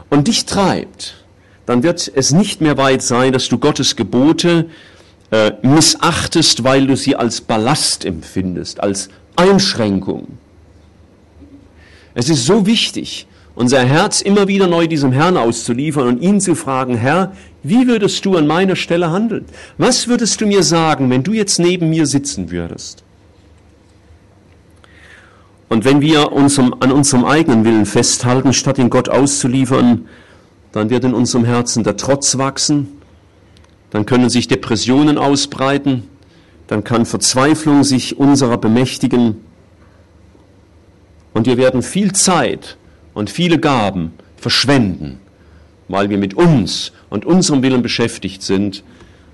und 0.09 0.27
dich 0.27 0.45
treibt, 0.45 1.25
dann 1.65 1.83
wird 1.83 2.11
es 2.13 2.31
nicht 2.31 2.61
mehr 2.61 2.77
weit 2.77 3.01
sein, 3.01 3.33
dass 3.33 3.49
du 3.49 3.57
Gottes 3.57 3.95
Gebote 3.95 4.67
äh, 5.31 5.51
missachtest, 5.61 6.63
weil 6.63 6.87
du 6.87 6.95
sie 6.95 7.15
als 7.15 7.41
Ballast 7.41 8.05
empfindest, 8.05 8.79
als 8.79 9.09
Einschränkung. 9.35 10.37
Es 12.13 12.29
ist 12.29 12.45
so 12.45 12.65
wichtig, 12.65 13.27
unser 13.55 13.83
Herz 13.83 14.21
immer 14.21 14.47
wieder 14.47 14.67
neu 14.67 14.87
diesem 14.87 15.11
Herrn 15.11 15.37
auszuliefern 15.37 16.07
und 16.07 16.21
ihn 16.21 16.39
zu 16.39 16.55
fragen, 16.55 16.95
Herr, 16.95 17.33
wie 17.63 17.87
würdest 17.87 18.23
du 18.25 18.37
an 18.37 18.47
meiner 18.47 18.75
Stelle 18.75 19.11
handeln? 19.11 19.45
Was 19.77 20.07
würdest 20.07 20.39
du 20.39 20.45
mir 20.45 20.61
sagen, 20.61 21.09
wenn 21.09 21.23
du 21.23 21.33
jetzt 21.33 21.59
neben 21.59 21.89
mir 21.89 22.05
sitzen 22.05 22.51
würdest? 22.51 23.04
Und 25.69 25.83
wenn 25.85 26.01
wir 26.01 26.31
unserem, 26.31 26.75
an 26.79 26.91
unserem 26.91 27.25
eigenen 27.25 27.65
Willen 27.65 27.85
festhalten, 27.85 28.53
statt 28.53 28.77
ihn 28.77 28.89
Gott 28.89 29.09
auszuliefern, 29.09 30.07
dann 30.71 30.89
wird 30.89 31.05
in 31.05 31.13
unserem 31.13 31.45
Herzen 31.45 31.83
der 31.83 31.97
Trotz 31.97 32.37
wachsen, 32.37 32.99
dann 33.89 34.05
können 34.05 34.29
sich 34.29 34.47
Depressionen 34.47 35.17
ausbreiten, 35.17 36.03
dann 36.67 36.83
kann 36.83 37.05
Verzweiflung 37.05 37.83
sich 37.83 38.17
unserer 38.17 38.57
bemächtigen 38.57 39.37
und 41.33 41.47
wir 41.47 41.57
werden 41.57 41.81
viel 41.81 42.13
Zeit 42.13 42.77
und 43.13 43.29
viele 43.29 43.59
Gaben 43.59 44.13
verschwenden, 44.37 45.19
weil 45.87 46.09
wir 46.09 46.17
mit 46.17 46.33
uns 46.33 46.91
und 47.09 47.25
unserem 47.25 47.61
Willen 47.61 47.81
beschäftigt 47.81 48.41
sind 48.41 48.83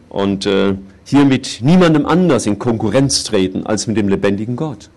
und 0.09 0.45
äh, 0.45 0.75
hier 1.05 1.25
mit 1.25 1.59
niemandem 1.61 2.05
anders 2.05 2.45
in 2.45 2.59
Konkurrenz 2.59 3.23
treten 3.23 3.65
als 3.65 3.87
mit 3.87 3.97
dem 3.97 4.09
lebendigen 4.09 4.55
Gott. 4.55 4.89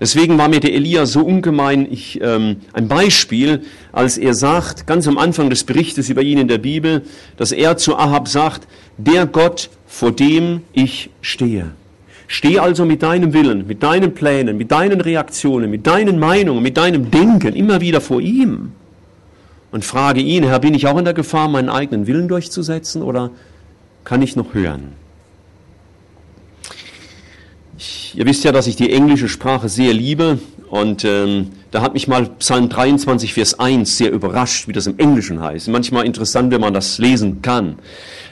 Deswegen 0.00 0.38
war 0.38 0.48
mir 0.48 0.60
der 0.60 0.74
Elia 0.74 1.06
so 1.06 1.20
ungemein 1.20 1.90
ich, 1.90 2.20
ähm, 2.22 2.56
ein 2.72 2.86
Beispiel, 2.86 3.62
als 3.90 4.16
er 4.16 4.34
sagt, 4.34 4.86
ganz 4.86 5.08
am 5.08 5.18
Anfang 5.18 5.50
des 5.50 5.64
Berichtes 5.64 6.08
über 6.08 6.22
ihn 6.22 6.38
in 6.38 6.48
der 6.48 6.58
Bibel, 6.58 7.02
dass 7.36 7.50
er 7.50 7.76
zu 7.76 7.96
Ahab 7.96 8.28
sagt, 8.28 8.68
der 8.96 9.26
Gott, 9.26 9.70
vor 9.86 10.12
dem 10.12 10.62
ich 10.72 11.10
stehe. 11.20 11.72
Steh 12.28 12.58
also 12.58 12.84
mit 12.84 13.02
deinem 13.02 13.32
Willen, 13.32 13.66
mit 13.66 13.82
deinen 13.82 14.14
Plänen, 14.14 14.56
mit 14.56 14.70
deinen 14.70 15.00
Reaktionen, 15.00 15.70
mit 15.70 15.86
deinen 15.86 16.18
Meinungen, 16.18 16.62
mit 16.62 16.76
deinem 16.76 17.10
Denken 17.10 17.54
immer 17.54 17.80
wieder 17.80 18.00
vor 18.00 18.20
ihm 18.20 18.72
und 19.72 19.84
frage 19.84 20.20
ihn, 20.20 20.44
Herr, 20.44 20.60
bin 20.60 20.74
ich 20.74 20.86
auch 20.86 20.98
in 20.98 21.04
der 21.04 21.14
Gefahr, 21.14 21.48
meinen 21.48 21.70
eigenen 21.70 22.06
Willen 22.06 22.28
durchzusetzen 22.28 23.02
oder 23.02 23.30
kann 24.04 24.22
ich 24.22 24.36
noch 24.36 24.54
hören? 24.54 24.92
Ich, 27.78 28.14
ihr 28.16 28.26
wisst 28.26 28.42
ja, 28.42 28.50
dass 28.50 28.66
ich 28.66 28.74
die 28.74 28.92
englische 28.92 29.28
Sprache 29.28 29.68
sehr 29.68 29.94
liebe 29.94 30.40
und 30.68 31.04
ähm, 31.04 31.52
da 31.70 31.80
hat 31.80 31.94
mich 31.94 32.08
mal 32.08 32.26
Psalm 32.40 32.68
23, 32.68 33.32
Vers 33.32 33.60
1 33.60 33.96
sehr 33.96 34.10
überrascht, 34.10 34.66
wie 34.66 34.72
das 34.72 34.88
im 34.88 34.98
Englischen 34.98 35.40
heißt. 35.40 35.68
Manchmal 35.68 36.04
interessant, 36.04 36.50
wenn 36.50 36.60
man 36.60 36.74
das 36.74 36.98
lesen 36.98 37.40
kann. 37.40 37.78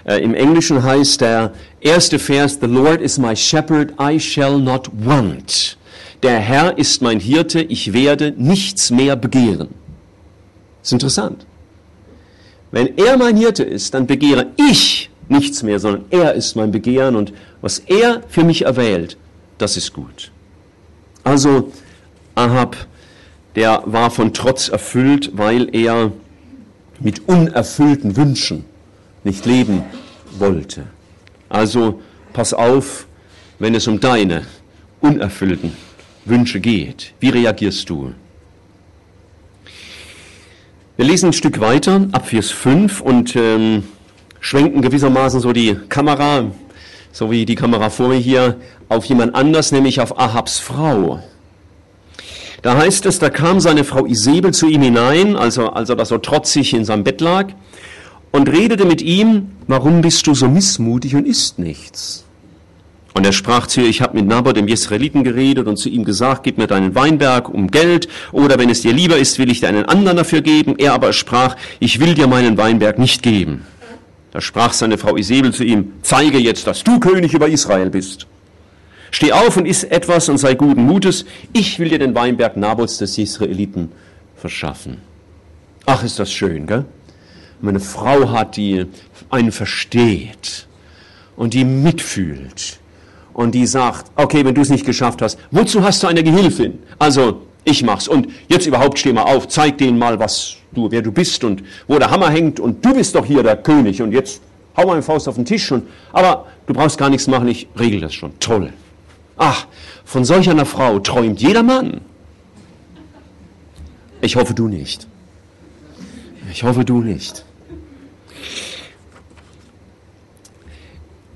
Äh, 0.04 0.16
Im 0.24 0.34
Englischen 0.34 0.82
heißt 0.82 1.20
der 1.20 1.52
erste 1.80 2.18
Vers, 2.18 2.58
The 2.60 2.66
Lord 2.66 3.00
is 3.00 3.18
my 3.18 3.36
shepherd, 3.36 3.92
I 4.00 4.18
shall 4.18 4.58
not 4.58 4.90
want. 4.92 5.78
Der 6.24 6.40
Herr 6.40 6.76
ist 6.76 7.00
mein 7.00 7.20
Hirte, 7.20 7.62
ich 7.62 7.92
werde 7.92 8.34
nichts 8.36 8.90
mehr 8.90 9.14
begehren. 9.14 9.68
Das 10.80 10.88
ist 10.88 10.92
interessant. 10.92 11.46
Wenn 12.72 12.98
er 12.98 13.16
mein 13.16 13.36
Hirte 13.36 13.62
ist, 13.62 13.94
dann 13.94 14.08
begehre 14.08 14.48
ich 14.56 15.08
nichts 15.28 15.62
mehr, 15.62 15.78
sondern 15.78 16.04
er 16.10 16.34
ist 16.34 16.56
mein 16.56 16.72
Begehren 16.72 17.14
und 17.14 17.32
was 17.60 17.78
er 17.78 18.22
für 18.28 18.42
mich 18.42 18.62
erwählt, 18.62 19.16
das 19.58 19.76
ist 19.76 19.92
gut. 19.92 20.30
Also 21.24 21.72
Ahab, 22.34 22.76
der 23.54 23.82
war 23.86 24.10
von 24.10 24.32
Trotz 24.34 24.68
erfüllt, 24.68 25.30
weil 25.34 25.74
er 25.74 26.12
mit 27.00 27.28
unerfüllten 27.28 28.16
Wünschen 28.16 28.64
nicht 29.24 29.44
leben 29.46 29.84
wollte. 30.38 30.86
Also 31.48 32.00
pass 32.32 32.54
auf, 32.54 33.06
wenn 33.58 33.74
es 33.74 33.86
um 33.86 34.00
deine 34.00 34.42
unerfüllten 35.00 35.72
Wünsche 36.24 36.60
geht. 36.60 37.14
Wie 37.20 37.30
reagierst 37.30 37.88
du? 37.88 38.12
Wir 40.96 41.04
lesen 41.04 41.30
ein 41.30 41.32
Stück 41.32 41.60
weiter, 41.60 42.08
ab 42.12 42.28
Vers 42.28 42.50
5 42.50 43.00
und 43.00 43.36
ähm, 43.36 43.84
schwenken 44.40 44.80
gewissermaßen 44.80 45.40
so 45.40 45.52
die 45.52 45.76
Kamera, 45.88 46.50
so 47.16 47.30
wie 47.30 47.46
die 47.46 47.54
Kamera 47.54 47.88
vor 47.88 48.08
mir 48.08 48.18
hier, 48.18 48.56
auf 48.90 49.06
jemand 49.06 49.34
anders, 49.34 49.72
nämlich 49.72 50.00
auf 50.02 50.20
Ahabs 50.20 50.58
Frau. 50.58 51.22
Da 52.60 52.76
heißt 52.76 53.06
es, 53.06 53.18
da 53.18 53.30
kam 53.30 53.58
seine 53.58 53.84
Frau 53.84 54.04
Isabel 54.04 54.52
zu 54.52 54.66
ihm 54.66 54.82
hinein, 54.82 55.34
also 55.34 55.70
als 55.70 55.88
er 55.88 55.96
da 55.96 56.04
so 56.04 56.18
trotzig 56.18 56.74
in 56.74 56.84
seinem 56.84 57.04
Bett 57.04 57.22
lag, 57.22 57.46
und 58.32 58.50
redete 58.50 58.84
mit 58.84 59.00
ihm, 59.00 59.52
warum 59.66 60.02
bist 60.02 60.26
du 60.26 60.34
so 60.34 60.46
missmutig 60.46 61.16
und 61.16 61.26
isst 61.26 61.58
nichts? 61.58 62.26
Und 63.14 63.24
er 63.24 63.32
sprach 63.32 63.66
zu 63.66 63.80
ihr, 63.80 63.88
ich 63.88 64.02
habe 64.02 64.14
mit 64.14 64.26
Nabot, 64.26 64.54
dem 64.54 64.68
Jesraeliten, 64.68 65.24
geredet 65.24 65.68
und 65.68 65.78
zu 65.78 65.88
ihm 65.88 66.04
gesagt, 66.04 66.42
gib 66.42 66.58
mir 66.58 66.66
deinen 66.66 66.94
Weinberg 66.94 67.48
um 67.48 67.70
Geld, 67.70 68.08
oder 68.30 68.58
wenn 68.58 68.68
es 68.68 68.82
dir 68.82 68.92
lieber 68.92 69.16
ist, 69.16 69.38
will 69.38 69.50
ich 69.50 69.60
dir 69.60 69.68
einen 69.70 69.86
anderen 69.86 70.18
dafür 70.18 70.42
geben. 70.42 70.74
Er 70.76 70.92
aber 70.92 71.14
sprach, 71.14 71.56
ich 71.80 71.98
will 71.98 72.12
dir 72.12 72.26
meinen 72.26 72.58
Weinberg 72.58 72.98
nicht 72.98 73.22
geben. 73.22 73.64
Da 74.36 74.42
sprach 74.42 74.74
seine 74.74 74.98
Frau 74.98 75.16
Isabel 75.16 75.54
zu 75.54 75.64
ihm, 75.64 75.94
zeige 76.02 76.36
jetzt, 76.36 76.66
dass 76.66 76.84
du 76.84 77.00
König 77.00 77.32
über 77.32 77.48
Israel 77.48 77.88
bist. 77.88 78.26
Steh 79.10 79.32
auf 79.32 79.56
und 79.56 79.64
iss 79.64 79.82
etwas 79.82 80.28
und 80.28 80.36
sei 80.36 80.52
guten 80.52 80.84
Mutes, 80.84 81.24
ich 81.54 81.78
will 81.78 81.88
dir 81.88 81.98
den 81.98 82.14
Weinberg 82.14 82.54
Nabots 82.58 82.98
des 82.98 83.16
Israeliten 83.16 83.90
verschaffen. 84.36 84.98
Ach, 85.86 86.04
ist 86.04 86.18
das 86.18 86.30
schön, 86.30 86.66
gell? 86.66 86.84
Meine 87.62 87.80
Frau 87.80 88.30
hat, 88.30 88.58
die 88.58 88.84
einen 89.30 89.52
versteht 89.52 90.66
und 91.36 91.54
die 91.54 91.64
mitfühlt 91.64 92.78
und 93.32 93.54
die 93.54 93.66
sagt, 93.66 94.10
okay, 94.16 94.44
wenn 94.44 94.54
du 94.54 94.60
es 94.60 94.68
nicht 94.68 94.84
geschafft 94.84 95.22
hast, 95.22 95.38
wozu 95.50 95.82
hast 95.82 96.02
du 96.02 96.08
eine 96.08 96.22
Gehilfin? 96.22 96.78
Also 96.98 97.45
ich 97.66 97.82
mach's 97.82 98.06
und 98.06 98.28
jetzt 98.48 98.66
überhaupt 98.66 98.98
steh 98.98 99.12
mal 99.12 99.24
auf, 99.24 99.48
zeig 99.48 99.78
denen 99.78 99.98
mal, 99.98 100.18
was 100.20 100.56
du, 100.72 100.90
wer 100.90 101.02
du 101.02 101.10
bist 101.10 101.42
und 101.42 101.64
wo 101.88 101.98
der 101.98 102.10
Hammer 102.10 102.30
hängt 102.30 102.60
und 102.60 102.84
du 102.84 102.94
bist 102.94 103.16
doch 103.16 103.26
hier 103.26 103.42
der 103.42 103.56
König 103.56 104.00
und 104.00 104.12
jetzt 104.12 104.40
hau 104.76 104.86
mal 104.86 104.92
eine 104.92 105.02
Faust 105.02 105.28
auf 105.28 105.34
den 105.34 105.44
Tisch 105.44 105.72
und, 105.72 105.82
aber 106.12 106.46
du 106.66 106.74
brauchst 106.74 106.96
gar 106.96 107.10
nichts 107.10 107.26
machen, 107.26 107.48
ich 107.48 107.66
regel 107.78 108.00
das 108.00 108.14
schon. 108.14 108.38
Toll. 108.38 108.72
Ach, 109.36 109.66
von 110.04 110.24
solch 110.24 110.48
einer 110.48 110.64
Frau 110.64 111.00
träumt 111.00 111.42
jeder 111.42 111.64
Mann. 111.64 112.02
Ich 114.20 114.36
hoffe 114.36 114.54
du 114.54 114.68
nicht. 114.68 115.08
Ich 116.52 116.62
hoffe 116.62 116.84
du 116.84 117.02
nicht. 117.02 117.44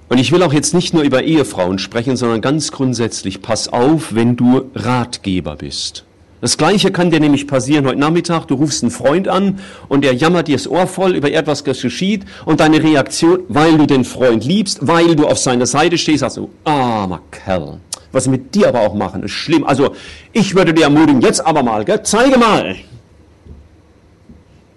Und 0.09 0.19
ich 0.19 0.31
will 0.31 0.45
auch 0.45 0.53
jetzt 0.53 0.75
nicht 0.75 0.95
nur 0.95 1.03
über 1.03 1.25
Ehefrauen 1.25 1.81
sprechen, 1.81 2.17
sondern 2.17 2.41
ganz 2.41 2.71
grundsätzlich, 2.71 3.43
pass 3.43 3.69
auf, 3.69 4.15
wenn 4.15 4.37
du 4.37 4.71
Ratgeber 4.77 5.57
bist. 5.57 6.05
Das 6.41 6.57
Gleiche 6.57 6.91
kann 6.91 7.11
dir 7.11 7.21
nämlich 7.21 7.47
passieren 7.47 7.87
heute 7.87 7.99
Nachmittag. 7.99 8.47
Du 8.47 8.55
rufst 8.55 8.83
einen 8.83 8.91
Freund 8.91 9.29
an 9.29 9.59
und 9.89 10.05
er 10.05 10.15
jammert 10.15 10.49
dir 10.49 10.57
das 10.57 10.67
Ohr 10.67 10.87
voll 10.87 11.15
über 11.15 11.31
etwas, 11.31 11.63
das 11.65 11.83
geschieht 11.83 12.25
und 12.47 12.61
deine 12.61 12.83
Reaktion, 12.83 13.41
weil 13.49 13.77
du 13.77 13.87
den 13.87 14.05
Freund 14.05 14.45
liebst, 14.45 14.79
weil 14.87 15.15
du 15.17 15.27
auf 15.27 15.39
seiner 15.39 15.67
Seite 15.67 15.99
stehst, 15.99 16.21
sagst 16.21 16.39
du, 16.39 16.51
armer 16.65 17.21
Kerl. 17.31 17.81
Was 18.13 18.25
sie 18.25 18.31
mit 18.31 18.55
dir 18.55 18.69
aber 18.69 18.81
auch 18.81 18.95
machen, 18.95 19.23
ist 19.23 19.33
schlimm. 19.33 19.65
Also 19.65 19.95
ich 20.33 20.55
würde 20.55 20.73
dir 20.73 20.85
ermutigen, 20.85 21.21
jetzt 21.21 21.45
aber 21.45 21.63
mal, 21.63 21.85
gell? 21.85 22.03
zeige 22.03 22.39
mal, 22.39 22.77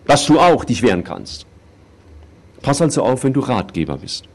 dass 0.06 0.26
du 0.26 0.40
auch 0.40 0.66
dich 0.66 0.84
wehren 0.84 1.04
kannst. 1.04 1.46
Pass 2.62 2.82
also 2.82 3.04
auf, 3.04 3.24
wenn 3.24 3.34
du 3.34 3.40
Ratgeber 3.40 3.98
bist. 3.98 4.26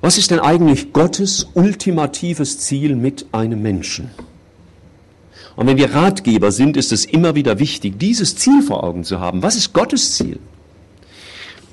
Was 0.00 0.16
ist 0.16 0.30
denn 0.30 0.38
eigentlich 0.38 0.92
Gottes 0.92 1.48
ultimatives 1.54 2.60
Ziel 2.60 2.94
mit 2.94 3.26
einem 3.32 3.60
Menschen? 3.60 4.10
Und 5.56 5.66
wenn 5.66 5.78
wir 5.78 5.94
Ratgeber 5.94 6.52
sind, 6.52 6.76
ist 6.76 6.92
es 6.92 7.06
immer 7.06 7.34
wieder 7.34 7.58
wichtig, 7.58 7.98
dieses 7.98 8.36
Ziel 8.36 8.62
vor 8.62 8.84
Augen 8.84 9.04
zu 9.04 9.20
haben. 9.20 9.42
Was 9.42 9.56
ist 9.56 9.72
Gottes 9.72 10.14
Ziel? 10.14 10.38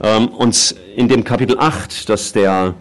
Ähm, 0.02 0.30
und 0.30 0.76
in 0.96 1.10
dem 1.10 1.26
Kapitel 1.26 1.60
8, 1.60 2.08
das 2.08 2.32
der 2.32 2.76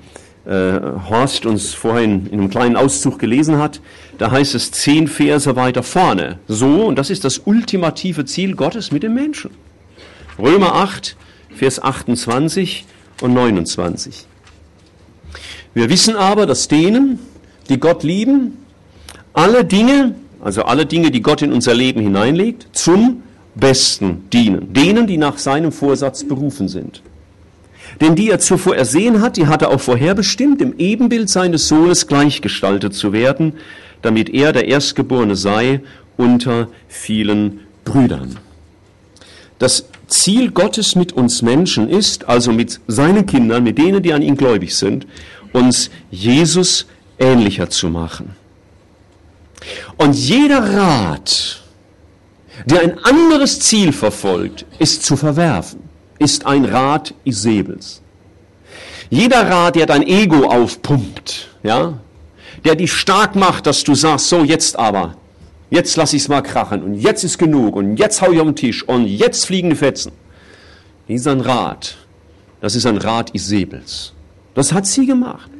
äh, 0.46 0.80
Horst 1.08 1.44
uns 1.44 1.74
vorhin 1.74 2.26
in 2.26 2.40
einem 2.40 2.50
kleinen 2.50 2.76
Auszug 2.76 3.18
gelesen 3.18 3.58
hat, 3.58 3.80
da 4.18 4.30
heißt 4.30 4.54
es 4.54 4.70
zehn 4.70 5.08
Verse 5.08 5.54
weiter 5.56 5.82
vorne. 5.82 6.38
So, 6.46 6.86
und 6.86 6.96
das 6.96 7.10
ist 7.10 7.24
das 7.24 7.38
ultimative 7.44 8.24
Ziel 8.24 8.54
Gottes 8.54 8.92
mit 8.92 9.02
dem 9.02 9.14
Menschen. 9.14 9.50
Römer 10.38 10.74
8, 10.76 11.16
Vers 11.54 11.82
28 11.82 12.86
und 13.20 13.34
29. 13.34 14.26
Wir 15.74 15.90
wissen 15.90 16.16
aber, 16.16 16.46
dass 16.46 16.68
denen, 16.68 17.18
die 17.68 17.78
Gott 17.78 18.02
lieben, 18.02 18.58
alle 19.32 19.64
Dinge, 19.64 20.14
also 20.42 20.64
alle 20.64 20.84
Dinge, 20.84 21.10
die 21.10 21.22
Gott 21.22 21.40
in 21.40 21.52
unser 21.52 21.72
Leben 21.72 22.00
hineinlegt, 22.00 22.66
zum 22.72 23.22
Besten 23.54 24.28
dienen. 24.32 24.72
Denen, 24.72 25.06
die 25.06 25.16
nach 25.16 25.38
seinem 25.38 25.72
Vorsatz 25.72 26.24
berufen 26.24 26.68
sind. 26.68 27.00
Denn 28.00 28.16
die 28.16 28.30
er 28.30 28.40
zuvor 28.40 28.74
ersehen 28.76 29.20
hat, 29.20 29.36
die 29.36 29.46
hat 29.46 29.62
er 29.62 29.70
auch 29.70 29.80
vorherbestimmt, 29.80 30.60
im 30.60 30.74
Ebenbild 30.78 31.28
seines 31.28 31.68
Sohnes 31.68 32.06
gleichgestaltet 32.06 32.94
zu 32.94 33.12
werden, 33.12 33.54
damit 34.02 34.30
er 34.30 34.52
der 34.52 34.66
Erstgeborene 34.66 35.36
sei 35.36 35.80
unter 36.16 36.68
vielen 36.88 37.60
Brüdern. 37.84 38.38
Das 39.58 39.86
Ziel 40.08 40.50
Gottes 40.50 40.96
mit 40.96 41.12
uns 41.12 41.42
Menschen 41.42 41.88
ist, 41.88 42.28
also 42.28 42.52
mit 42.52 42.80
seinen 42.88 43.26
Kindern, 43.26 43.62
mit 43.62 43.78
denen, 43.78 44.02
die 44.02 44.12
an 44.12 44.22
ihn 44.22 44.36
gläubig 44.36 44.74
sind, 44.74 45.06
uns 45.52 45.90
Jesus 46.10 46.86
ähnlicher 47.18 47.70
zu 47.70 47.88
machen. 47.88 48.41
Und 49.96 50.14
jeder 50.14 50.62
Rat, 50.74 51.62
der 52.66 52.80
ein 52.80 52.98
anderes 53.04 53.60
Ziel 53.60 53.92
verfolgt, 53.92 54.64
ist 54.78 55.04
zu 55.04 55.16
verwerfen, 55.16 55.80
ist 56.18 56.46
ein 56.46 56.64
Rat 56.64 57.14
Isabels. 57.24 58.02
Jeder 59.10 59.48
Rat, 59.48 59.76
der 59.76 59.86
dein 59.86 60.06
Ego 60.06 60.46
aufpumpt, 60.46 61.48
ja, 61.62 61.98
der 62.64 62.76
dich 62.76 62.92
stark 62.92 63.34
macht, 63.34 63.66
dass 63.66 63.84
du 63.84 63.94
sagst, 63.94 64.28
so 64.28 64.42
jetzt 64.42 64.78
aber, 64.78 65.16
jetzt 65.70 65.96
lass 65.96 66.12
ich's 66.12 66.28
mal 66.28 66.42
krachen 66.42 66.82
und 66.82 66.94
jetzt 66.94 67.24
ist 67.24 67.38
genug 67.38 67.76
und 67.76 67.96
jetzt 67.96 68.22
hau 68.22 68.32
ich 68.32 68.40
auf 68.40 68.46
den 68.46 68.56
Tisch 68.56 68.82
und 68.88 69.06
jetzt 69.06 69.46
fliegen 69.46 69.70
die 69.70 69.76
Fetzen. 69.76 70.12
Dieser 71.08 71.38
Rat, 71.44 71.96
das 72.60 72.74
ist 72.74 72.86
ein 72.86 72.96
Rat 72.96 73.34
Isabels. 73.34 74.12
Das 74.54 74.72
hat 74.72 74.86
sie 74.86 75.06
gemacht. 75.06 75.50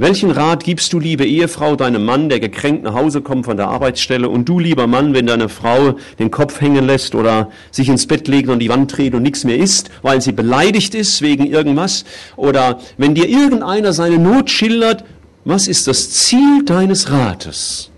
Welchen 0.00 0.30
Rat 0.30 0.62
gibst 0.62 0.92
du, 0.92 1.00
liebe 1.00 1.26
Ehefrau, 1.26 1.74
deinem 1.74 2.04
Mann, 2.04 2.28
der 2.28 2.38
gekränkt 2.38 2.84
nach 2.84 2.94
Hause 2.94 3.20
kommt 3.20 3.46
von 3.46 3.56
der 3.56 3.66
Arbeitsstelle 3.66 4.28
und 4.28 4.48
du, 4.48 4.60
lieber 4.60 4.86
Mann, 4.86 5.12
wenn 5.12 5.26
deine 5.26 5.48
Frau 5.48 5.96
den 6.20 6.30
Kopf 6.30 6.60
hängen 6.60 6.86
lässt 6.86 7.16
oder 7.16 7.50
sich 7.72 7.88
ins 7.88 8.06
Bett 8.06 8.28
legt 8.28 8.48
und 8.48 8.60
die 8.60 8.68
Wand 8.68 8.96
dreht 8.96 9.14
und 9.14 9.24
nichts 9.24 9.42
mehr 9.42 9.58
isst, 9.58 9.90
weil 10.02 10.20
sie 10.20 10.30
beleidigt 10.30 10.94
ist 10.94 11.20
wegen 11.20 11.46
irgendwas 11.46 12.04
oder 12.36 12.78
wenn 12.96 13.16
dir 13.16 13.28
irgendeiner 13.28 13.92
seine 13.92 14.20
Not 14.20 14.50
schildert, 14.50 15.04
was 15.44 15.66
ist 15.66 15.88
das 15.88 16.10
Ziel 16.10 16.64
deines 16.64 17.10
Rates? 17.10 17.90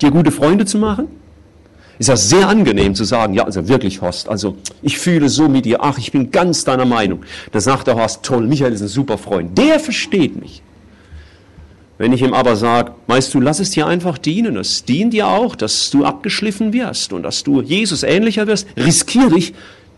Dir 0.00 0.10
gute 0.10 0.30
Freunde 0.30 0.64
zu 0.64 0.78
machen? 0.78 1.08
Ist 2.02 2.08
ja 2.08 2.16
sehr 2.16 2.48
angenehm 2.48 2.96
zu 2.96 3.04
sagen, 3.04 3.32
ja, 3.32 3.44
also 3.44 3.68
wirklich, 3.68 4.00
Horst, 4.00 4.28
also 4.28 4.56
ich 4.82 4.98
fühle 4.98 5.28
so 5.28 5.48
mit 5.48 5.66
dir, 5.66 5.84
ach, 5.84 5.98
ich 5.98 6.10
bin 6.10 6.32
ganz 6.32 6.64
deiner 6.64 6.84
Meinung. 6.84 7.20
Da 7.52 7.60
sagt 7.60 7.86
der 7.86 7.94
Horst, 7.94 8.24
toll, 8.24 8.44
Michael 8.44 8.72
ist 8.72 8.80
ein 8.80 8.88
super 8.88 9.18
Freund, 9.18 9.56
der 9.56 9.78
versteht 9.78 10.40
mich. 10.40 10.62
Wenn 11.98 12.12
ich 12.12 12.22
ihm 12.22 12.34
aber 12.34 12.56
sage, 12.56 12.92
weißt 13.06 13.32
du, 13.32 13.40
lass 13.40 13.60
es 13.60 13.70
dir 13.70 13.86
einfach 13.86 14.18
dienen, 14.18 14.56
es 14.56 14.84
dient 14.84 15.12
dir 15.12 15.28
auch, 15.28 15.54
dass 15.54 15.90
du 15.90 16.04
abgeschliffen 16.04 16.72
wirst 16.72 17.12
und 17.12 17.22
dass 17.22 17.44
du 17.44 17.62
Jesus 17.62 18.02
ähnlicher 18.02 18.48
wirst, 18.48 18.66
riskiere 18.76 19.38
ich, 19.38 19.54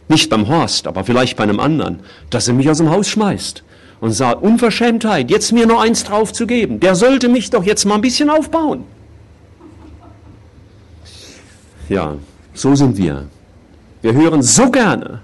nicht 0.08 0.28
beim 0.28 0.46
Horst, 0.48 0.86
aber 0.86 1.04
vielleicht 1.04 1.38
bei 1.38 1.44
einem 1.44 1.58
anderen, 1.58 2.00
dass 2.28 2.48
er 2.48 2.52
mich 2.52 2.68
aus 2.68 2.76
dem 2.76 2.90
Haus 2.90 3.08
schmeißt 3.08 3.64
und 4.02 4.10
sagt, 4.10 4.42
Unverschämtheit, 4.42 5.30
jetzt 5.30 5.52
mir 5.52 5.66
nur 5.66 5.80
eins 5.80 6.04
drauf 6.04 6.34
zu 6.34 6.46
geben, 6.46 6.80
der 6.80 6.96
sollte 6.96 7.30
mich 7.30 7.48
doch 7.48 7.64
jetzt 7.64 7.86
mal 7.86 7.94
ein 7.94 8.02
bisschen 8.02 8.28
aufbauen. 8.28 8.84
Ja, 11.88 12.16
so 12.54 12.74
sind 12.74 12.96
wir. 12.96 13.26
Wir 14.02 14.14
hören 14.14 14.42
so 14.42 14.70
gerne 14.70 15.20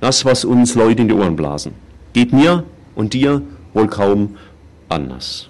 das, 0.00 0.24
was 0.24 0.44
uns 0.44 0.74
Leute 0.74 1.02
in 1.02 1.08
die 1.08 1.14
Ohren 1.14 1.36
blasen. 1.36 1.72
Geht 2.12 2.32
mir 2.32 2.64
und 2.94 3.12
dir 3.12 3.42
wohl 3.74 3.88
kaum 3.88 4.36
anders. 4.88 5.48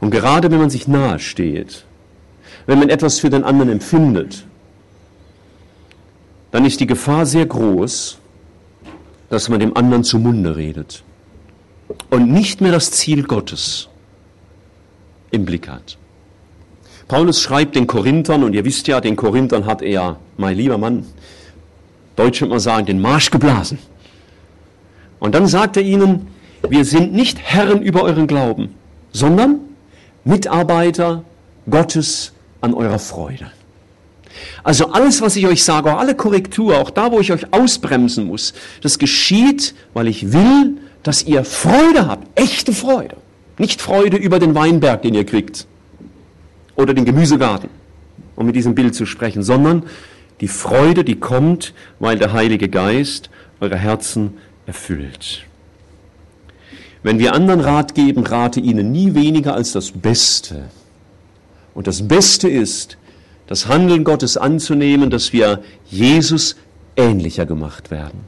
Und 0.00 0.10
gerade 0.10 0.50
wenn 0.50 0.58
man 0.58 0.70
sich 0.70 0.88
nahe 0.88 1.18
steht, 1.18 1.84
wenn 2.66 2.78
man 2.78 2.88
etwas 2.88 3.18
für 3.18 3.30
den 3.30 3.44
anderen 3.44 3.70
empfindet, 3.70 4.46
dann 6.50 6.64
ist 6.64 6.80
die 6.80 6.86
Gefahr 6.86 7.26
sehr 7.26 7.46
groß, 7.46 8.18
dass 9.28 9.48
man 9.48 9.60
dem 9.60 9.76
anderen 9.76 10.04
zum 10.04 10.22
Munde 10.22 10.56
redet 10.56 11.02
und 12.10 12.30
nicht 12.30 12.60
mehr 12.60 12.72
das 12.72 12.90
Ziel 12.92 13.24
Gottes 13.24 13.88
im 15.30 15.44
Blick 15.44 15.68
hat. 15.68 15.98
Paulus 17.08 17.40
schreibt 17.40 17.76
den 17.76 17.86
Korinthern, 17.86 18.44
und 18.44 18.54
ihr 18.54 18.64
wisst 18.64 18.88
ja, 18.88 19.00
den 19.00 19.16
Korinthern 19.16 19.66
hat 19.66 19.82
er, 19.82 20.18
mein 20.36 20.56
lieber 20.56 20.78
Mann, 20.78 21.04
Deutsch 22.16 22.40
würde 22.40 22.50
man 22.50 22.60
sagen, 22.60 22.86
den 22.86 23.00
Marsch 23.00 23.30
geblasen. 23.30 23.78
Und 25.18 25.34
dann 25.34 25.46
sagt 25.46 25.76
er 25.76 25.82
ihnen, 25.82 26.28
wir 26.68 26.84
sind 26.84 27.12
nicht 27.12 27.38
Herren 27.38 27.82
über 27.82 28.02
euren 28.02 28.26
Glauben, 28.26 28.74
sondern 29.12 29.60
Mitarbeiter 30.24 31.24
Gottes 31.68 32.32
an 32.60 32.74
eurer 32.74 32.98
Freude. 32.98 33.50
Also 34.62 34.90
alles, 34.90 35.20
was 35.20 35.36
ich 35.36 35.46
euch 35.46 35.62
sage, 35.62 35.92
auch 35.92 35.98
alle 35.98 36.14
Korrektur, 36.14 36.78
auch 36.78 36.90
da, 36.90 37.12
wo 37.12 37.20
ich 37.20 37.32
euch 37.32 37.52
ausbremsen 37.52 38.26
muss, 38.26 38.54
das 38.82 38.98
geschieht, 38.98 39.74
weil 39.92 40.08
ich 40.08 40.32
will, 40.32 40.78
dass 41.02 41.22
ihr 41.22 41.44
Freude 41.44 42.08
habt, 42.08 42.26
echte 42.38 42.72
Freude. 42.72 43.16
Nicht 43.58 43.80
Freude 43.80 44.16
über 44.16 44.38
den 44.38 44.54
Weinberg, 44.54 45.02
den 45.02 45.14
ihr 45.14 45.24
kriegt, 45.24 45.66
oder 46.76 46.94
den 46.94 47.04
Gemüsegarten, 47.04 47.70
um 48.36 48.46
mit 48.46 48.56
diesem 48.56 48.74
Bild 48.74 48.94
zu 48.94 49.06
sprechen, 49.06 49.42
sondern 49.42 49.84
die 50.40 50.48
Freude, 50.48 51.04
die 51.04 51.16
kommt, 51.16 51.74
weil 51.98 52.18
der 52.18 52.32
Heilige 52.32 52.68
Geist 52.68 53.30
eure 53.60 53.76
Herzen 53.76 54.34
erfüllt. 54.66 55.44
Wenn 57.02 57.18
wir 57.18 57.34
anderen 57.34 57.60
Rat 57.60 57.94
geben, 57.94 58.24
rate 58.24 58.60
ihnen 58.60 58.90
nie 58.90 59.14
weniger 59.14 59.54
als 59.54 59.72
das 59.72 59.92
Beste. 59.92 60.64
Und 61.74 61.86
das 61.86 62.08
Beste 62.08 62.48
ist, 62.48 62.96
das 63.46 63.68
Handeln 63.68 64.04
Gottes 64.04 64.36
anzunehmen, 64.36 65.10
dass 65.10 65.32
wir 65.32 65.62
Jesus 65.90 66.56
ähnlicher 66.96 67.44
gemacht 67.44 67.90
werden. 67.90 68.20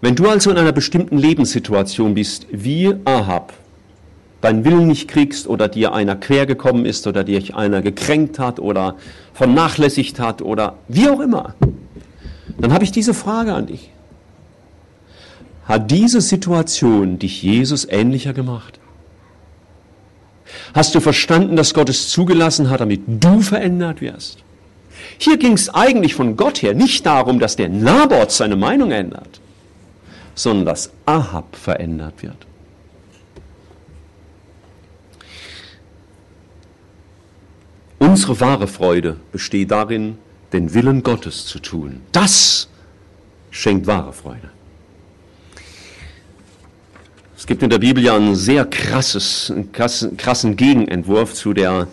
Wenn 0.00 0.14
du 0.14 0.28
also 0.28 0.50
in 0.50 0.58
einer 0.58 0.72
bestimmten 0.72 1.18
Lebenssituation 1.18 2.14
bist, 2.14 2.46
wie 2.50 2.94
Ahab, 3.04 3.52
deinen 4.40 4.64
Willen 4.64 4.86
nicht 4.86 5.08
kriegst 5.08 5.46
oder 5.48 5.68
dir 5.68 5.92
einer 5.92 6.16
quer 6.16 6.46
gekommen 6.46 6.86
ist 6.86 7.06
oder 7.06 7.24
dich 7.24 7.54
einer 7.54 7.82
gekränkt 7.82 8.38
hat 8.38 8.60
oder 8.60 8.96
vernachlässigt 9.34 10.20
hat 10.20 10.42
oder 10.42 10.74
wie 10.88 11.08
auch 11.08 11.20
immer, 11.20 11.54
dann 12.58 12.72
habe 12.72 12.84
ich 12.84 12.92
diese 12.92 13.14
Frage 13.14 13.54
an 13.54 13.66
dich. 13.66 13.90
Hat 15.64 15.90
diese 15.90 16.20
Situation 16.20 17.18
dich 17.18 17.42
Jesus 17.42 17.86
ähnlicher 17.88 18.32
gemacht? 18.32 18.78
Hast 20.74 20.94
du 20.94 21.00
verstanden, 21.00 21.56
dass 21.56 21.74
Gott 21.74 21.88
es 21.88 22.08
zugelassen 22.08 22.70
hat, 22.70 22.80
damit 22.80 23.02
du 23.06 23.40
verändert 23.40 24.00
wirst? 24.00 24.38
Hier 25.18 25.36
ging 25.36 25.52
es 25.52 25.68
eigentlich 25.68 26.14
von 26.14 26.36
Gott 26.36 26.62
her 26.62 26.74
nicht 26.74 27.04
darum, 27.04 27.38
dass 27.38 27.56
der 27.56 27.68
Naboth 27.68 28.30
seine 28.30 28.56
Meinung 28.56 28.92
ändert, 28.92 29.40
sondern 30.34 30.66
dass 30.66 30.90
Ahab 31.06 31.56
verändert 31.56 32.22
wird. 32.22 32.46
Unsere 38.18 38.40
wahre 38.40 38.66
Freude 38.66 39.16
besteht 39.30 39.70
darin, 39.70 40.18
den 40.52 40.74
Willen 40.74 41.04
Gottes 41.04 41.46
zu 41.46 41.60
tun. 41.60 42.00
Das 42.10 42.68
schenkt 43.52 43.86
wahre 43.86 44.12
Freude. 44.12 44.50
Es 47.36 47.46
gibt 47.46 47.62
in 47.62 47.70
der 47.70 47.78
Bibel 47.78 48.02
ja 48.02 48.16
einen 48.16 48.34
sehr 48.34 48.64
krasses, 48.64 49.52
einen 49.52 49.70
krassen, 49.70 50.56
Gegenentwurf 50.56 51.32
zu 51.32 51.52
der 51.52 51.86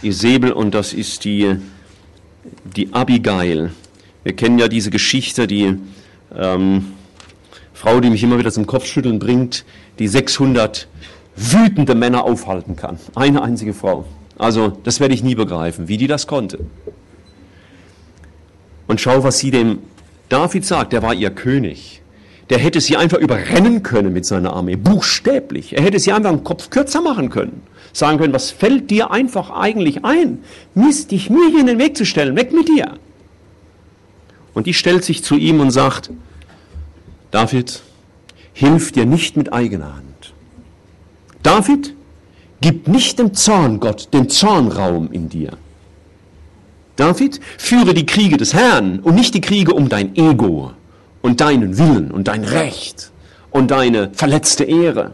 Isabel 0.00 0.52
und 0.52 0.76
das 0.76 0.92
ist 0.92 1.24
die, 1.24 1.56
die 2.76 2.94
Abigail. 2.94 3.72
Wir 4.22 4.36
kennen 4.36 4.60
ja 4.60 4.68
diese 4.68 4.90
Geschichte, 4.90 5.48
die 5.48 5.76
ähm, 6.36 6.92
Frau, 7.72 7.98
die 7.98 8.10
mich 8.10 8.22
immer 8.22 8.38
wieder 8.38 8.52
zum 8.52 8.68
Kopfschütteln 8.68 9.18
bringt, 9.18 9.64
die 9.98 10.06
600 10.06 10.86
wütende 11.34 11.96
Männer 11.96 12.22
aufhalten 12.22 12.76
kann. 12.76 13.00
Eine 13.16 13.42
einzige 13.42 13.74
Frau. 13.74 14.04
Also 14.36 14.78
das 14.84 15.00
werde 15.00 15.14
ich 15.14 15.22
nie 15.22 15.34
begreifen, 15.34 15.88
wie 15.88 15.96
die 15.96 16.06
das 16.06 16.26
konnte. 16.26 16.58
Und 18.86 19.00
schau, 19.00 19.22
was 19.22 19.38
sie 19.38 19.50
dem 19.50 19.78
David 20.28 20.64
sagt, 20.64 20.92
der 20.92 21.02
war 21.02 21.14
ihr 21.14 21.30
König 21.30 22.02
der 22.50 22.58
hätte 22.58 22.80
sie 22.80 22.96
einfach 22.96 23.18
überrennen 23.18 23.82
können 23.82 24.12
mit 24.12 24.26
seiner 24.26 24.52
Armee, 24.52 24.76
buchstäblich. 24.76 25.76
Er 25.76 25.82
hätte 25.82 25.98
sie 25.98 26.12
einfach 26.12 26.30
einen 26.30 26.44
Kopf 26.44 26.70
kürzer 26.70 27.00
machen 27.00 27.30
können. 27.30 27.62
Sagen 27.92 28.18
können, 28.18 28.32
was 28.32 28.50
fällt 28.50 28.90
dir 28.90 29.10
einfach 29.10 29.50
eigentlich 29.50 30.04
ein, 30.04 30.38
Mist, 30.74 31.10
dich 31.10 31.30
mir 31.30 31.48
hier 31.50 31.60
in 31.60 31.66
den 31.66 31.78
Weg 31.78 31.96
zu 31.96 32.04
stellen, 32.04 32.36
weg 32.36 32.52
mit 32.52 32.68
dir. 32.68 32.98
Und 34.52 34.66
die 34.66 34.74
stellt 34.74 35.04
sich 35.04 35.24
zu 35.24 35.36
ihm 35.36 35.60
und 35.60 35.70
sagt, 35.70 36.10
David, 37.30 37.82
hilf 38.52 38.92
dir 38.92 39.06
nicht 39.06 39.36
mit 39.36 39.52
eigener 39.52 39.96
Hand. 39.96 40.34
David, 41.42 41.94
gib 42.64 42.88
nicht 42.88 43.18
dem 43.18 43.34
Zorn 43.34 43.78
Gott 43.78 44.08
den 44.14 44.30
Zornraum 44.30 45.12
in 45.12 45.28
dir. 45.28 45.50
David, 46.96 47.38
führe 47.58 47.92
die 47.92 48.06
Kriege 48.06 48.38
des 48.38 48.54
Herrn 48.54 49.00
und 49.00 49.16
nicht 49.16 49.34
die 49.34 49.42
Kriege 49.42 49.74
um 49.74 49.90
dein 49.90 50.16
Ego 50.16 50.70
und 51.20 51.42
deinen 51.42 51.76
Willen 51.76 52.10
und 52.10 52.26
dein 52.26 52.42
Recht 52.42 53.10
und 53.50 53.70
deine 53.70 54.08
verletzte 54.14 54.64
Ehre. 54.64 55.12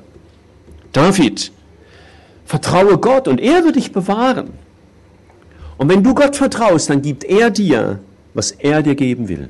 David, 0.93 1.51
vertraue 2.47 2.99
Gott 2.99 3.27
und 3.27 3.41
er 3.41 3.65
wird 3.65 3.75
dich 3.75 3.91
bewahren. 3.91 4.51
Und 5.77 5.89
wenn 5.89 6.05
du 6.05 6.15
Gott 6.15 6.37
vertraust, 6.37 6.89
dann 6.89 7.03
gibt 7.03 7.25
er 7.25 7.51
dir, 7.51 7.99
was 8.33 8.53
er 8.53 8.85
dir 8.85 8.95
geben 8.95 9.29
will. 9.29 9.49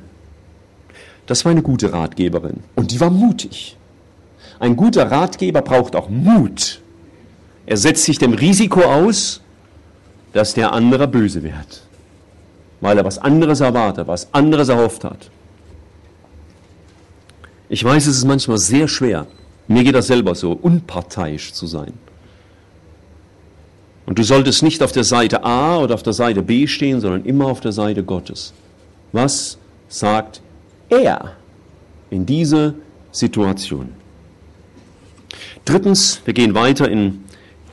Das 1.27 1.45
war 1.45 1.51
eine 1.51 1.61
gute 1.61 1.93
Ratgeberin 1.93 2.63
und 2.73 2.89
die 2.89 2.99
war 2.99 3.11
mutig. 3.11 3.77
Ein 4.59 4.75
guter 4.75 5.11
Ratgeber 5.11 5.61
braucht 5.61 5.95
auch 5.95 6.09
Mut. 6.09 6.80
Er 7.65 7.77
setzt 7.77 8.03
sich 8.05 8.17
dem 8.17 8.33
Risiko 8.33 8.81
aus, 8.81 9.41
dass 10.33 10.53
der 10.53 10.73
andere 10.73 11.07
böse 11.07 11.43
wird, 11.43 11.83
weil 12.79 12.97
er 12.97 13.05
was 13.05 13.17
anderes 13.17 13.59
erwartet, 13.59 14.07
was 14.07 14.33
anderes 14.33 14.69
erhofft 14.69 15.03
hat. 15.03 15.29
Ich 17.69 17.83
weiß, 17.83 18.07
es 18.07 18.17
ist 18.17 18.25
manchmal 18.25 18.57
sehr 18.57 18.87
schwer, 18.87 19.27
mir 19.67 19.83
geht 19.83 19.95
das 19.95 20.07
selber 20.07 20.35
so, 20.35 20.51
unparteiisch 20.51 21.53
zu 21.53 21.67
sein. 21.67 21.93
Und 24.05 24.19
du 24.19 24.23
solltest 24.23 24.63
nicht 24.63 24.83
auf 24.83 24.91
der 24.91 25.05
Seite 25.05 25.45
A 25.45 25.77
oder 25.77 25.93
auf 25.93 26.03
der 26.03 26.11
Seite 26.13 26.41
B 26.41 26.67
stehen, 26.67 26.99
sondern 26.99 27.23
immer 27.23 27.45
auf 27.45 27.61
der 27.61 27.71
Seite 27.71 28.03
Gottes. 28.03 28.53
Was 29.13 29.57
sagt 29.87 30.41
er 30.89 31.37
in 32.09 32.25
diese 32.25 32.73
Situation? 33.11 33.89
Drittens, 35.63 36.21
wir 36.25 36.33
gehen 36.33 36.53
weiter 36.53 36.89
in 36.89 37.23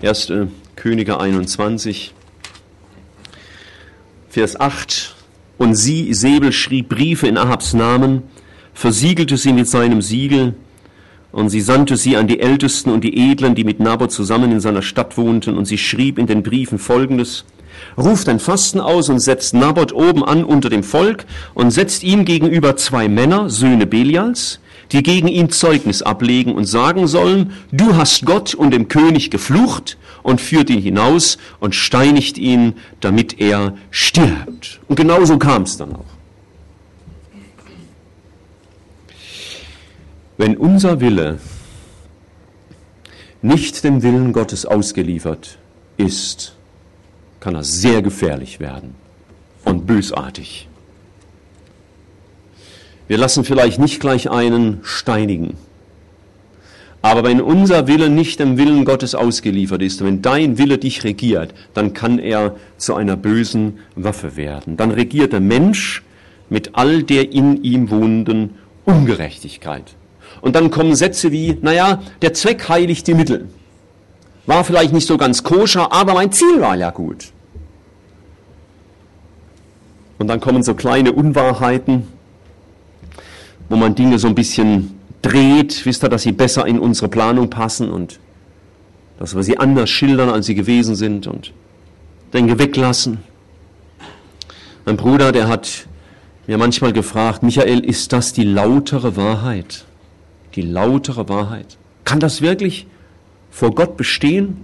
1. 0.01 0.33
Könige 0.77 1.19
21, 1.19 2.15
Vers 4.29 4.61
8. 4.61 5.17
Und 5.59 5.75
sie, 5.75 6.15
Säbel, 6.15 6.53
schrieb 6.53 6.89
Briefe 6.89 7.27
in 7.27 7.37
Ahabs 7.37 7.75
Namen, 7.75 8.23
versiegelte 8.75 9.37
sie 9.37 9.53
mit 9.53 9.67
seinem 9.67 10.01
Siegel, 10.01 10.55
und 11.33 11.51
sie 11.51 11.61
sandte 11.61 11.97
sie 11.97 12.17
an 12.17 12.29
die 12.29 12.39
Ältesten 12.39 12.91
und 12.91 13.03
die 13.03 13.31
Edlen, 13.31 13.57
die 13.57 13.65
mit 13.65 13.81
Naboth 13.81 14.13
zusammen 14.13 14.53
in 14.53 14.61
seiner 14.61 14.83
Stadt 14.83 15.19
wohnten, 15.19 15.59
und 15.59 15.65
sie 15.65 15.79
schrieb 15.79 16.17
in 16.19 16.29
den 16.29 16.45
Briefen 16.45 16.79
folgendes, 16.79 17.45
ruft 17.97 18.29
ein 18.29 18.39
Fasten 18.39 18.79
aus 18.79 19.09
und 19.09 19.19
setzt 19.19 19.53
Naboth 19.53 19.93
oben 19.93 20.25
an 20.25 20.45
unter 20.45 20.71
dem 20.71 20.85
Volk 20.85 21.27
und 21.55 21.73
setzt 21.73 22.05
ihm 22.05 22.25
gegenüber 22.25 22.77
zwei 22.77 23.09
Männer, 23.09 23.51
Söhne 23.51 23.87
Belials, 23.87 24.61
die 24.93 25.03
gegen 25.03 25.29
ihn 25.29 25.51
Zeugnis 25.51 26.03
ablegen 26.03 26.55
und 26.55 26.65
sagen 26.65 27.07
sollen, 27.07 27.53
du 27.73 27.97
hast 27.97 28.25
Gott 28.25 28.55
und 28.55 28.71
dem 28.71 28.89
König 28.89 29.31
geflucht 29.31 29.99
und 30.23 30.41
führt 30.41 30.71
ihn 30.71 30.81
hinaus 30.81 31.39
und 31.61 31.75
steinigt 31.75 32.39
ihn, 32.39 32.75
damit 33.01 33.41
er 33.41 33.77
stirbt. 33.91 34.81
Und 34.89 34.97
genauso 34.97 35.39
kam 35.39 35.63
es 35.63 35.77
dann 35.77 35.95
auch. 35.95 36.05
Wenn 40.37 40.57
unser 40.57 41.01
Wille 41.01 41.41
nicht 43.43 43.85
dem 43.85 44.03
Willen 44.03 44.33
Gottes 44.33 44.67
ausgeliefert 44.67 45.59
ist, 45.97 46.55
kann 47.41 47.55
er 47.55 47.65
sehr 47.65 48.03
gefährlich 48.03 48.61
werden 48.61 48.95
und 49.65 49.87
bösartig. 49.87 50.68
Wir 53.09 53.17
lassen 53.19 53.43
vielleicht 53.43 53.81
nicht 53.81 54.01
gleich 54.01 54.31
einen 54.31 54.81
steinigen. 54.83 55.57
Aber 57.01 57.25
wenn 57.25 57.41
unser 57.41 57.87
Wille 57.87 58.11
nicht 58.11 58.41
dem 58.41 58.59
Willen 58.59 58.85
Gottes 58.85 59.15
ausgeliefert 59.15 59.83
ist, 59.83 60.05
wenn 60.05 60.21
dein 60.21 60.59
Wille 60.59 60.79
dich 60.79 61.05
regiert, 61.05 61.55
dann 61.73 61.95
kann 61.95 62.19
er 62.19 62.57
zu 62.77 62.95
einer 62.95 63.17
bösen 63.17 63.79
Waffe 63.95 64.37
werden. 64.37 64.77
Dann 64.77 64.91
regiert 64.91 65.33
der 65.33 65.41
Mensch 65.41 66.03
mit 66.51 66.75
all 66.75 67.03
der 67.03 67.33
in 67.33 67.63
ihm 67.63 67.91
wohnenden 67.91 68.57
Ungerechtigkeit. 68.85 69.95
Und 70.41 70.55
dann 70.55 70.71
kommen 70.71 70.95
Sätze 70.95 71.33
wie, 71.33 71.57
naja, 71.63 72.03
der 72.21 72.35
Zweck 72.35 72.69
heiligt 72.69 73.07
die 73.07 73.15
Mittel. 73.15 73.49
War 74.47 74.65
vielleicht 74.65 74.93
nicht 74.93 75.07
so 75.07 75.17
ganz 75.17 75.43
koscher, 75.43 75.93
aber 75.93 76.15
mein 76.15 76.33
Ziel 76.33 76.61
war 76.61 76.77
ja 76.77 76.91
gut. 76.91 77.33
Und 80.19 80.27
dann 80.27 80.41
kommen 80.41 80.63
so 80.63 80.75
kleine 80.75 81.13
Unwahrheiten, 81.13 82.05
wo 83.69 83.77
man 83.77 83.95
Dinge 83.95 84.19
so 84.19 84.29
ein 84.29 84.35
bisschen 84.35 84.99
dreht, 85.23 85.85
wisst 85.85 86.05
ihr, 86.05 86.09
dass 86.09 86.23
sie 86.23 86.33
besser 86.33 86.67
in 86.67 86.79
unsere 86.79 87.09
Planung 87.09 87.51
passen 87.51 87.91
und 87.91 88.21
dass 89.19 89.35
wir 89.35 89.43
sie 89.43 89.59
anders 89.59 89.91
schildern, 89.91 90.29
als 90.29 90.47
sie 90.47 90.55
gewesen 90.55 90.95
sind 90.95 91.27
und 91.27 91.53
denke 92.33 92.59
weglassen. 92.59 93.19
Mein 94.87 94.97
Bruder, 94.97 95.33
der 95.33 95.49
hat 95.49 95.87
mir 96.47 96.57
manchmal 96.57 96.93
gefragt, 96.93 97.43
Michael, 97.43 97.81
ist 97.81 98.13
das 98.13 98.33
die 98.33 98.45
lautere 98.45 99.17
Wahrheit? 99.17 99.85
die 100.59 100.63
lautere 100.63 101.29
Wahrheit. 101.29 101.79
Kann 102.05 102.19
das 102.19 102.41
wirklich 102.41 102.89
vor 103.51 103.75
Gott 103.75 103.97
bestehen? 103.97 104.57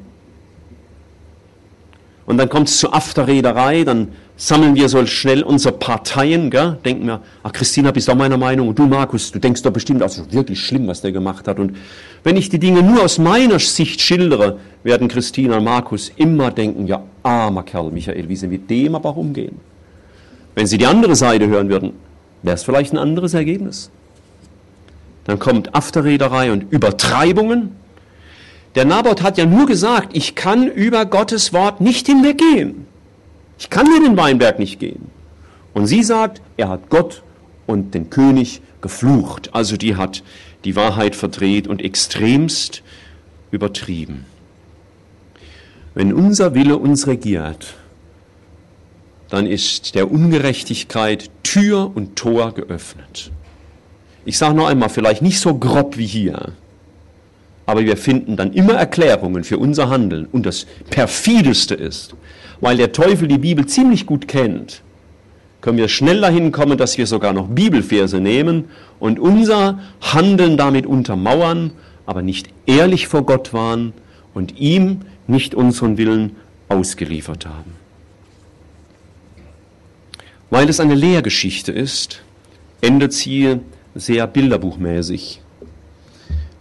Und 2.27 2.39
dann 2.39 2.49
kommt 2.49 2.69
es 2.69 2.79
zur 2.79 2.95
Afterrederei, 2.95 3.85
dann 3.85 4.09
sammeln 4.37 4.75
wir 4.75 4.89
so 4.89 5.05
schnell 5.07 5.43
unsere 5.43 5.75
Parteien, 5.75 6.51
gell? 6.51 6.77
denken 6.85 7.07
wir, 7.07 7.21
ach 7.43 7.53
Christina, 7.53 7.93
bist 7.93 8.11
auch 8.11 8.17
meiner 8.17 8.37
Meinung 8.37 8.69
und 8.69 8.79
du 8.79 8.87
Markus, 8.87 9.31
du 9.31 9.39
denkst 9.39 9.63
doch 9.63 9.71
bestimmt, 9.71 10.03
ist 10.03 10.33
wirklich 10.33 10.61
schlimm, 10.61 10.89
was 10.89 11.03
der 11.03 11.13
gemacht 11.13 11.47
hat. 11.47 11.59
Und 11.59 11.77
wenn 12.25 12.37
ich 12.37 12.49
die 12.49 12.59
Dinge 12.59 12.83
nur 12.83 13.05
aus 13.05 13.19
meiner 13.19 13.59
Sicht 13.59 14.01
schildere, 14.01 14.59
werden 14.83 15.09
Christina 15.09 15.59
und 15.59 15.65
Markus 15.65 16.11
immer 16.17 16.51
denken, 16.51 16.87
ja, 16.87 17.03
armer 17.23 17.63
Kerl, 17.63 17.91
Michael, 17.91 18.29
wie 18.29 18.37
sie 18.37 18.49
mit 18.49 18.69
dem 18.69 18.95
aber 18.95 19.17
umgehen. 19.17 19.61
Wenn 20.55 20.67
sie 20.67 20.79
die 20.79 20.87
andere 20.87 21.17
Seite 21.17 21.47
hören 21.47 21.69
würden, 21.69 21.93
wäre 22.43 22.55
es 22.55 22.65
vielleicht 22.65 22.93
ein 22.93 22.99
anderes 22.99 23.35
Ergebnis. 23.35 23.91
Dann 25.25 25.39
kommt 25.39 25.75
Afterrederei 25.75 26.53
und 26.53 26.71
Übertreibungen. 26.71 27.73
Der 28.75 28.85
Naboth 28.85 29.23
hat 29.23 29.39
ja 29.39 29.47
nur 29.47 29.67
gesagt, 29.67 30.17
ich 30.17 30.35
kann 30.35 30.69
über 30.69 31.07
Gottes 31.07 31.53
Wort 31.53 31.81
nicht 31.81 32.07
hinweggehen. 32.07 32.87
Ich 33.59 33.71
kann 33.71 33.87
mir 33.87 34.01
den 34.01 34.17
Weinberg 34.17 34.59
nicht 34.59 34.81
gehen. 34.81 35.11
Und 35.73 35.87
sie 35.87 36.03
sagt, 36.03 36.41
er 36.57 36.69
hat 36.69 36.89
Gott 36.89 37.23
und 37.67 37.95
den 37.95 38.11
König 38.11 38.63
geflucht. 38.81 39.51
Also 39.55 39.77
die 39.77 39.97
hat 39.97 40.23
die 40.65 40.77
Wahrheit 40.77 41.17
verdreht 41.17 41.67
und 41.67 41.83
extremst 41.83 42.83
übertrieben. 43.51 44.27
Wenn 45.95 46.13
unser 46.13 46.55
Wille 46.55 46.79
uns 46.79 47.07
regiert, 47.07 47.75
dann 49.31 49.47
ist 49.47 49.95
der 49.95 50.11
Ungerechtigkeit 50.11 51.31
Tür 51.43 51.91
und 51.95 52.17
Tor 52.17 52.53
geöffnet. 52.53 53.31
ich 54.25 54.39
sage 54.39 54.55
noch 54.55 54.67
einmal, 54.67 54.89
vielleicht 54.89 55.23
nicht 55.23 55.39
so 55.39 55.57
grob 55.57 55.97
wie 55.97 56.07
hier, 56.07 56.53
aber 57.67 57.85
wir 57.85 57.97
finden 57.97 58.37
dann 58.37 58.53
immer 58.53 58.75
Erklärungen 58.75 59.45
für 59.45 59.59
unser 59.59 59.89
Handeln. 59.89 60.27
Und 60.31 60.47
das 60.47 60.67
perfideste 60.91 61.75
ist, 61.75 62.15
weil 62.61 62.77
der 62.77 62.93
Teufel 62.93 63.29
die 63.29 63.39
Bibel 63.39 63.67
ziemlich 63.67 64.07
gut 64.07 64.29
kennt, 64.29 64.83
können 65.61 65.79
wir 65.79 65.89
schnell 65.89 66.21
dahin 66.21 66.53
kommen, 66.53 66.77
dass 66.77 66.99
wir 66.99 67.07
sogar 67.07 67.33
noch 67.33 67.49
Bibelverse 67.49 68.21
nehmen 68.21 68.67
und 69.01 69.19
unser 69.19 69.79
Handeln 70.03 70.57
damit 70.59 70.85
untermauern, 70.85 71.73
aber 72.05 72.21
nicht 72.21 72.49
ehrlich 72.67 73.09
vor 73.09 73.25
Gott 73.25 73.55
waren 73.55 73.95
und 74.35 74.61
ihm 74.61 75.01
nicht 75.27 75.55
unseren 75.55 75.97
Willen 75.97 76.37
ausgeliefert 76.69 77.47
haben. 77.47 77.73
Weil 80.51 80.69
es 80.69 80.81
eine 80.81 80.95
Lehrgeschichte 80.95 81.73
ist, 81.73 82.23
endet 82.81 83.13
sie 83.13 83.61
sehr 83.95 84.27
bilderbuchmäßig. 84.27 85.41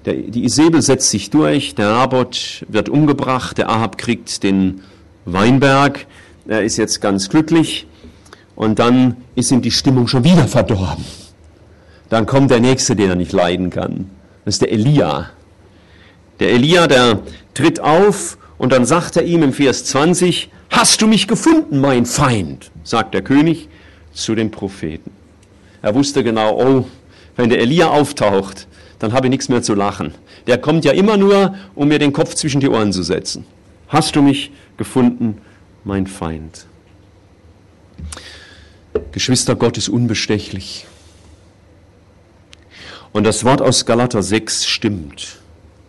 Der, 0.05 0.13
die 0.13 0.45
Isabel 0.45 0.81
setzt 0.81 1.09
sich 1.09 1.29
durch, 1.29 1.75
der 1.75 1.89
Nabot 1.89 2.65
wird 2.67 2.89
umgebracht, 2.89 3.57
der 3.57 3.69
Ahab 3.69 3.97
kriegt 3.97 4.43
den 4.43 4.81
Weinberg, 5.25 6.05
er 6.47 6.63
ist 6.63 6.77
jetzt 6.77 7.01
ganz 7.01 7.29
glücklich 7.29 7.87
und 8.55 8.79
dann 8.79 9.17
ist 9.35 9.51
ihm 9.51 9.61
die 9.61 9.71
Stimmung 9.71 10.07
schon 10.07 10.23
wieder 10.23 10.47
verdorben. 10.47 11.05
Dann 12.09 12.25
kommt 12.25 12.51
der 12.51 12.59
Nächste, 12.59 12.95
den 12.95 13.09
er 13.09 13.15
nicht 13.15 13.31
leiden 13.31 13.69
kann. 13.69 14.09
Das 14.45 14.55
ist 14.55 14.61
der 14.61 14.71
Elia. 14.71 15.29
Der 16.39 16.51
Elia, 16.51 16.87
der 16.87 17.19
tritt 17.53 17.79
auf 17.79 18.37
und 18.57 18.71
dann 18.71 18.85
sagt 18.85 19.17
er 19.17 19.23
ihm 19.23 19.43
im 19.43 19.53
Vers 19.53 19.85
20, 19.85 20.49
hast 20.69 21.01
du 21.01 21.07
mich 21.07 21.27
gefunden, 21.27 21.79
mein 21.79 22.05
Feind, 22.05 22.71
sagt 22.83 23.13
der 23.13 23.21
König 23.21 23.69
zu 24.11 24.35
dem 24.35 24.51
Propheten. 24.51 25.11
Er 25.81 25.95
wusste 25.95 26.23
genau, 26.23 26.59
oh, 26.59 26.85
wenn 27.35 27.49
der 27.49 27.59
Elia 27.59 27.87
auftaucht, 27.87 28.67
dann 28.99 29.13
habe 29.13 29.27
ich 29.27 29.31
nichts 29.31 29.49
mehr 29.49 29.61
zu 29.61 29.73
lachen. 29.73 30.13
Der 30.47 30.57
kommt 30.57 30.85
ja 30.85 30.91
immer 30.91 31.17
nur, 31.17 31.55
um 31.75 31.87
mir 31.87 31.99
den 31.99 32.13
Kopf 32.13 32.35
zwischen 32.35 32.61
die 32.61 32.69
Ohren 32.69 32.93
zu 32.93 33.03
setzen. 33.03 33.45
Hast 33.87 34.15
du 34.15 34.21
mich 34.21 34.51
gefunden, 34.77 35.39
mein 35.83 36.07
Feind? 36.07 36.65
Geschwister, 39.11 39.55
Gott 39.55 39.77
ist 39.77 39.89
unbestechlich. 39.89 40.85
Und 43.11 43.25
das 43.25 43.43
Wort 43.43 43.61
aus 43.61 43.85
Galater 43.85 44.23
6 44.23 44.65
stimmt. 44.65 45.39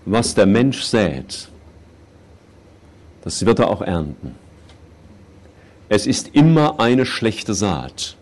Was 0.04 0.34
der 0.34 0.44
Mensch 0.44 0.82
sät, 0.82 1.48
das 3.22 3.46
wird 3.46 3.58
er 3.58 3.68
auch 3.68 3.80
ernten. 3.80 4.34
Es 5.88 6.06
ist 6.06 6.28
immer 6.34 6.78
eine 6.78 7.06
schlechte 7.06 7.54
Saat, 7.54 8.16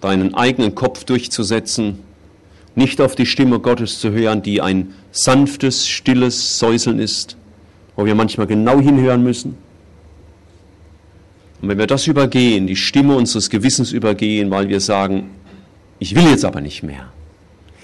deinen 0.00 0.34
eigenen 0.34 0.74
Kopf 0.74 1.04
durchzusetzen, 1.04 1.98
nicht 2.74 3.00
auf 3.02 3.14
die 3.14 3.26
Stimme 3.26 3.60
Gottes 3.60 4.00
zu 4.00 4.10
hören, 4.10 4.42
die 4.42 4.62
ein 4.62 4.94
sanftes, 5.12 5.86
stilles 5.86 6.58
Säuseln 6.58 6.98
ist, 6.98 7.36
wo 7.96 8.04
wir 8.04 8.14
manchmal 8.14 8.46
genau 8.46 8.80
hinhören 8.80 9.22
müssen, 9.22 9.56
und 11.64 11.70
wenn 11.70 11.78
wir 11.78 11.86
das 11.86 12.06
übergehen, 12.06 12.66
die 12.66 12.76
Stimme 12.76 13.16
unseres 13.16 13.48
Gewissens 13.48 13.90
übergehen, 13.90 14.50
weil 14.50 14.68
wir 14.68 14.80
sagen, 14.80 15.30
ich 15.98 16.14
will 16.14 16.24
jetzt 16.24 16.44
aber 16.44 16.60
nicht 16.60 16.82
mehr. 16.82 17.10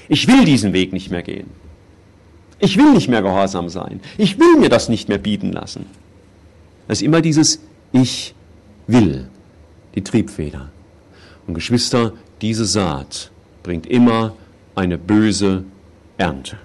Ich 0.06 0.28
will 0.28 0.44
diesen 0.44 0.74
Weg 0.74 0.92
nicht 0.92 1.10
mehr 1.10 1.22
gehen. 1.22 1.46
Ich 2.58 2.76
will 2.76 2.92
nicht 2.92 3.08
mehr 3.08 3.22
gehorsam 3.22 3.70
sein. 3.70 4.00
Ich 4.18 4.38
will 4.38 4.58
mir 4.58 4.68
das 4.68 4.90
nicht 4.90 5.08
mehr 5.08 5.16
bieten 5.16 5.50
lassen. 5.50 5.86
Das 6.88 6.98
ist 6.98 7.06
immer 7.06 7.22
dieses 7.22 7.60
Ich 7.92 8.34
will, 8.86 9.28
die 9.94 10.04
Triebfeder. 10.04 10.68
Und 11.46 11.54
Geschwister, 11.54 12.12
diese 12.42 12.66
Saat 12.66 13.30
bringt 13.62 13.86
immer 13.86 14.34
eine 14.74 14.98
böse 14.98 15.64
Ernte. 16.18 16.58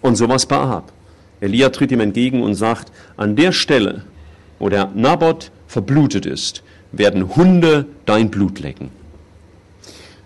Und 0.00 0.14
sowas 0.14 0.46
bei 0.46 0.58
Ahab. 0.58 0.92
Elia 1.40 1.70
tritt 1.70 1.92
ihm 1.92 2.00
entgegen 2.00 2.42
und 2.42 2.54
sagt, 2.54 2.92
an 3.16 3.36
der 3.36 3.52
Stelle, 3.52 4.02
wo 4.58 4.68
der 4.68 4.90
Naboth 4.94 5.50
verblutet 5.66 6.26
ist, 6.26 6.62
werden 6.92 7.34
Hunde 7.36 7.86
dein 8.04 8.30
Blut 8.30 8.60
lecken. 8.60 8.90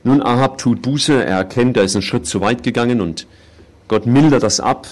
Nun, 0.02 0.22
Ahab 0.22 0.58
tut 0.58 0.82
Buße, 0.82 1.24
er 1.24 1.38
erkennt, 1.38 1.76
er 1.76 1.84
ist 1.84 1.94
einen 1.94 2.02
Schritt 2.02 2.26
zu 2.26 2.40
weit 2.40 2.62
gegangen 2.62 3.00
und 3.00 3.26
Gott 3.88 4.06
mildert 4.06 4.42
das 4.42 4.60
ab, 4.60 4.86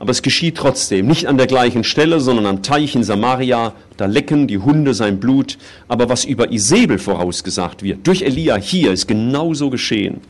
aber 0.00 0.10
es 0.10 0.22
geschieht 0.22 0.56
trotzdem, 0.56 1.06
nicht 1.06 1.26
an 1.26 1.38
der 1.38 1.46
gleichen 1.46 1.84
Stelle, 1.84 2.20
sondern 2.20 2.46
am 2.46 2.62
Teich 2.62 2.94
in 2.94 3.02
Samaria, 3.02 3.72
da 3.96 4.06
lecken 4.06 4.46
die 4.46 4.58
Hunde 4.58 4.94
sein 4.94 5.18
Blut, 5.18 5.58
aber 5.88 6.08
was 6.08 6.24
über 6.24 6.52
Isabel 6.52 6.98
vorausgesagt 6.98 7.82
wird, 7.82 8.06
durch 8.06 8.22
Elia 8.22 8.56
hier 8.56 8.92
ist 8.92 9.08
genauso 9.08 9.70
geschehen, 9.70 10.20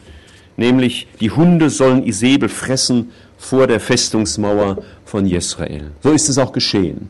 nämlich 0.56 1.06
die 1.20 1.30
Hunde 1.30 1.68
sollen 1.70 2.06
Isabel 2.06 2.48
fressen 2.48 3.10
vor 3.36 3.66
der 3.66 3.80
Festungsmauer 3.80 4.82
von 5.08 5.24
Jesrael. 5.24 5.90
So 6.02 6.12
ist 6.12 6.28
es 6.28 6.36
auch 6.36 6.52
geschehen. 6.52 7.08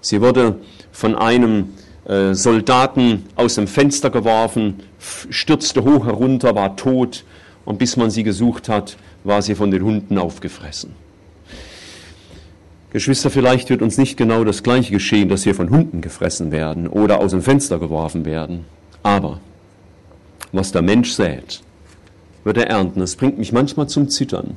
Sie 0.00 0.20
wurde 0.22 0.56
von 0.92 1.14
einem 1.14 1.74
äh, 2.06 2.32
Soldaten 2.32 3.24
aus 3.36 3.56
dem 3.56 3.66
Fenster 3.66 4.08
geworfen, 4.08 4.80
stürzte 4.98 5.84
hoch 5.84 6.06
herunter, 6.06 6.54
war 6.54 6.76
tot 6.76 7.24
und 7.66 7.78
bis 7.78 7.98
man 7.98 8.10
sie 8.10 8.22
gesucht 8.22 8.70
hat, 8.70 8.96
war 9.24 9.42
sie 9.42 9.54
von 9.54 9.70
den 9.70 9.82
Hunden 9.82 10.16
aufgefressen. 10.16 10.92
Geschwister, 12.90 13.28
vielleicht 13.28 13.68
wird 13.68 13.82
uns 13.82 13.98
nicht 13.98 14.16
genau 14.16 14.44
das 14.44 14.62
gleiche 14.62 14.92
geschehen, 14.92 15.28
dass 15.28 15.44
wir 15.44 15.54
von 15.54 15.68
Hunden 15.68 16.00
gefressen 16.00 16.50
werden 16.50 16.86
oder 16.86 17.18
aus 17.18 17.32
dem 17.32 17.42
Fenster 17.42 17.78
geworfen 17.78 18.24
werden. 18.24 18.64
Aber 19.02 19.40
was 20.52 20.72
der 20.72 20.82
Mensch 20.82 21.12
sät, 21.12 21.60
wird 22.44 22.56
er 22.56 22.68
ernten. 22.68 23.00
Das 23.00 23.16
bringt 23.16 23.36
mich 23.36 23.52
manchmal 23.52 23.88
zum 23.88 24.08
Zittern. 24.08 24.56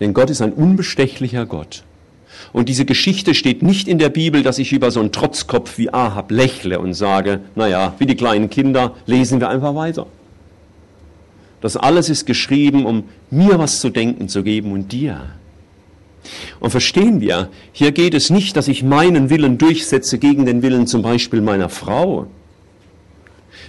Denn 0.00 0.12
Gott 0.12 0.28
ist 0.28 0.42
ein 0.42 0.52
unbestechlicher 0.52 1.46
Gott. 1.46 1.84
Und 2.52 2.68
diese 2.68 2.84
Geschichte 2.84 3.34
steht 3.34 3.62
nicht 3.62 3.88
in 3.88 3.98
der 3.98 4.08
Bibel, 4.08 4.42
dass 4.42 4.58
ich 4.58 4.72
über 4.72 4.90
so 4.90 5.00
einen 5.00 5.12
Trotzkopf 5.12 5.78
wie 5.78 5.92
Ahab 5.92 6.30
lächle 6.30 6.78
und 6.78 6.94
sage, 6.94 7.40
naja, 7.54 7.94
wie 7.98 8.06
die 8.06 8.16
kleinen 8.16 8.50
Kinder, 8.50 8.94
lesen 9.06 9.40
wir 9.40 9.48
einfach 9.48 9.74
weiter. 9.74 10.06
Das 11.60 11.76
alles 11.76 12.08
ist 12.08 12.26
geschrieben, 12.26 12.86
um 12.86 13.04
mir 13.30 13.58
was 13.58 13.80
zu 13.80 13.90
denken 13.90 14.28
zu 14.28 14.42
geben 14.42 14.72
und 14.72 14.92
dir. 14.92 15.22
Und 16.60 16.70
verstehen 16.70 17.20
wir, 17.20 17.48
hier 17.72 17.92
geht 17.92 18.14
es 18.14 18.30
nicht, 18.30 18.56
dass 18.56 18.68
ich 18.68 18.82
meinen 18.82 19.30
Willen 19.30 19.58
durchsetze 19.58 20.18
gegen 20.18 20.46
den 20.46 20.62
Willen 20.62 20.86
zum 20.86 21.02
Beispiel 21.02 21.40
meiner 21.40 21.68
Frau, 21.68 22.26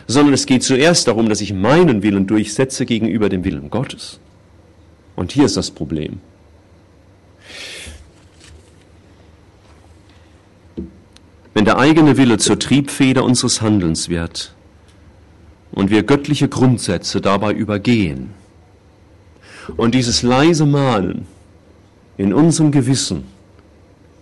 sondern 0.07 0.33
es 0.33 0.45
geht 0.45 0.63
zuerst 0.63 1.07
darum, 1.07 1.29
dass 1.29 1.41
ich 1.41 1.53
meinen 1.53 2.03
Willen 2.03 2.27
durchsetze 2.27 2.85
gegenüber 2.85 3.29
dem 3.29 3.43
Willen 3.43 3.69
Gottes. 3.69 4.19
Und 5.15 5.31
hier 5.31 5.45
ist 5.45 5.57
das 5.57 5.71
Problem. 5.71 6.19
Wenn 11.53 11.65
der 11.65 11.77
eigene 11.77 12.17
Wille 12.17 12.37
zur 12.37 12.59
Triebfeder 12.59 13.23
unseres 13.23 13.61
Handelns 13.61 14.09
wird 14.09 14.53
und 15.71 15.89
wir 15.89 16.03
göttliche 16.03 16.47
Grundsätze 16.47 17.21
dabei 17.21 17.53
übergehen 17.53 18.31
und 19.77 19.95
dieses 19.95 20.21
leise 20.21 20.65
Mahnen 20.65 21.27
in 22.17 22.33
unserem 22.33 22.71
Gewissen 22.71 23.23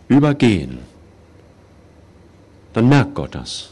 übergehen, 0.07 0.79
dann 2.73 2.89
merkt 2.89 3.15
Gott 3.15 3.35
das. 3.35 3.71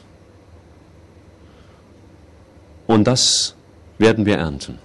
Und 2.88 3.06
das 3.06 3.56
werden 3.98 4.26
wir 4.26 4.38
ernten. 4.38 4.80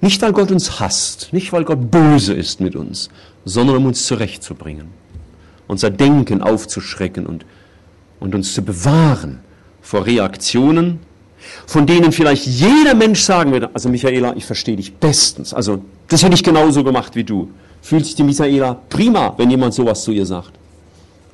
Nicht, 0.00 0.20
weil 0.22 0.32
Gott 0.32 0.50
uns 0.50 0.80
hasst, 0.80 1.32
nicht, 1.32 1.52
weil 1.52 1.64
Gott 1.64 1.90
böse 1.90 2.34
ist 2.34 2.60
mit 2.60 2.76
uns, 2.76 3.08
sondern 3.44 3.76
um 3.76 3.86
uns 3.86 4.06
zurechtzubringen, 4.06 4.88
unser 5.66 5.90
Denken 5.90 6.42
aufzuschrecken 6.42 7.26
und 7.26 7.46
und 8.24 8.34
uns 8.34 8.54
zu 8.54 8.62
bewahren 8.62 9.40
vor 9.82 10.06
Reaktionen, 10.06 11.00
von 11.66 11.86
denen 11.86 12.10
vielleicht 12.10 12.46
jeder 12.46 12.94
Mensch 12.94 13.20
sagen 13.20 13.52
würde, 13.52 13.68
also 13.74 13.90
Michaela, 13.90 14.34
ich 14.34 14.46
verstehe 14.46 14.76
dich 14.76 14.94
bestens, 14.94 15.52
also 15.52 15.84
das 16.08 16.22
hätte 16.22 16.34
ich 16.34 16.42
genauso 16.42 16.82
gemacht 16.82 17.14
wie 17.16 17.24
du. 17.24 17.50
Fühlt 17.82 18.06
sich 18.06 18.14
die 18.14 18.22
Michaela 18.22 18.80
prima, 18.88 19.34
wenn 19.36 19.50
jemand 19.50 19.74
sowas 19.74 20.04
zu 20.04 20.10
ihr 20.10 20.24
sagt. 20.24 20.52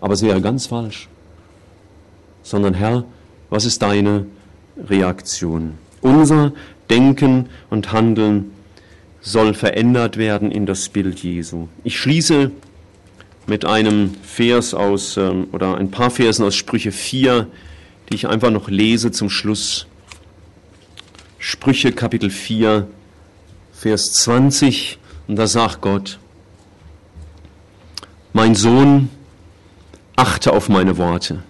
Aber 0.00 0.14
es 0.14 0.22
wäre 0.22 0.40
ganz 0.40 0.66
falsch. 0.66 1.08
Sondern 2.42 2.74
Herr, 2.74 3.04
was 3.50 3.64
ist 3.64 3.82
deine 3.82 4.26
Reaktion? 4.88 5.74
Unser 6.00 6.52
Denken 6.88 7.50
und 7.70 7.92
Handeln 7.92 8.50
soll 9.20 9.54
verändert 9.54 10.16
werden 10.16 10.50
in 10.50 10.66
das 10.66 10.88
Bild 10.88 11.20
Jesu. 11.22 11.68
Ich 11.84 12.00
schließe 12.00 12.50
mit 13.50 13.64
einem 13.64 14.14
Vers 14.22 14.74
aus, 14.74 15.16
ähm, 15.16 15.48
oder 15.50 15.76
ein 15.76 15.90
paar 15.90 16.10
Versen 16.10 16.44
aus 16.44 16.54
Sprüche 16.54 16.92
4, 16.92 17.48
die 18.08 18.14
ich 18.14 18.28
einfach 18.28 18.50
noch 18.50 18.70
lese 18.70 19.10
zum 19.10 19.28
Schluss. 19.28 19.86
Sprüche 21.38 21.90
Kapitel 21.90 22.30
4, 22.30 22.86
Vers 23.72 24.12
20, 24.12 24.98
und 25.26 25.34
da 25.34 25.48
sagt 25.48 25.80
Gott, 25.80 26.20
mein 28.32 28.54
Sohn, 28.54 29.10
achte 30.14 30.52
auf 30.52 30.68
meine 30.68 30.96
Worte. 30.96 31.42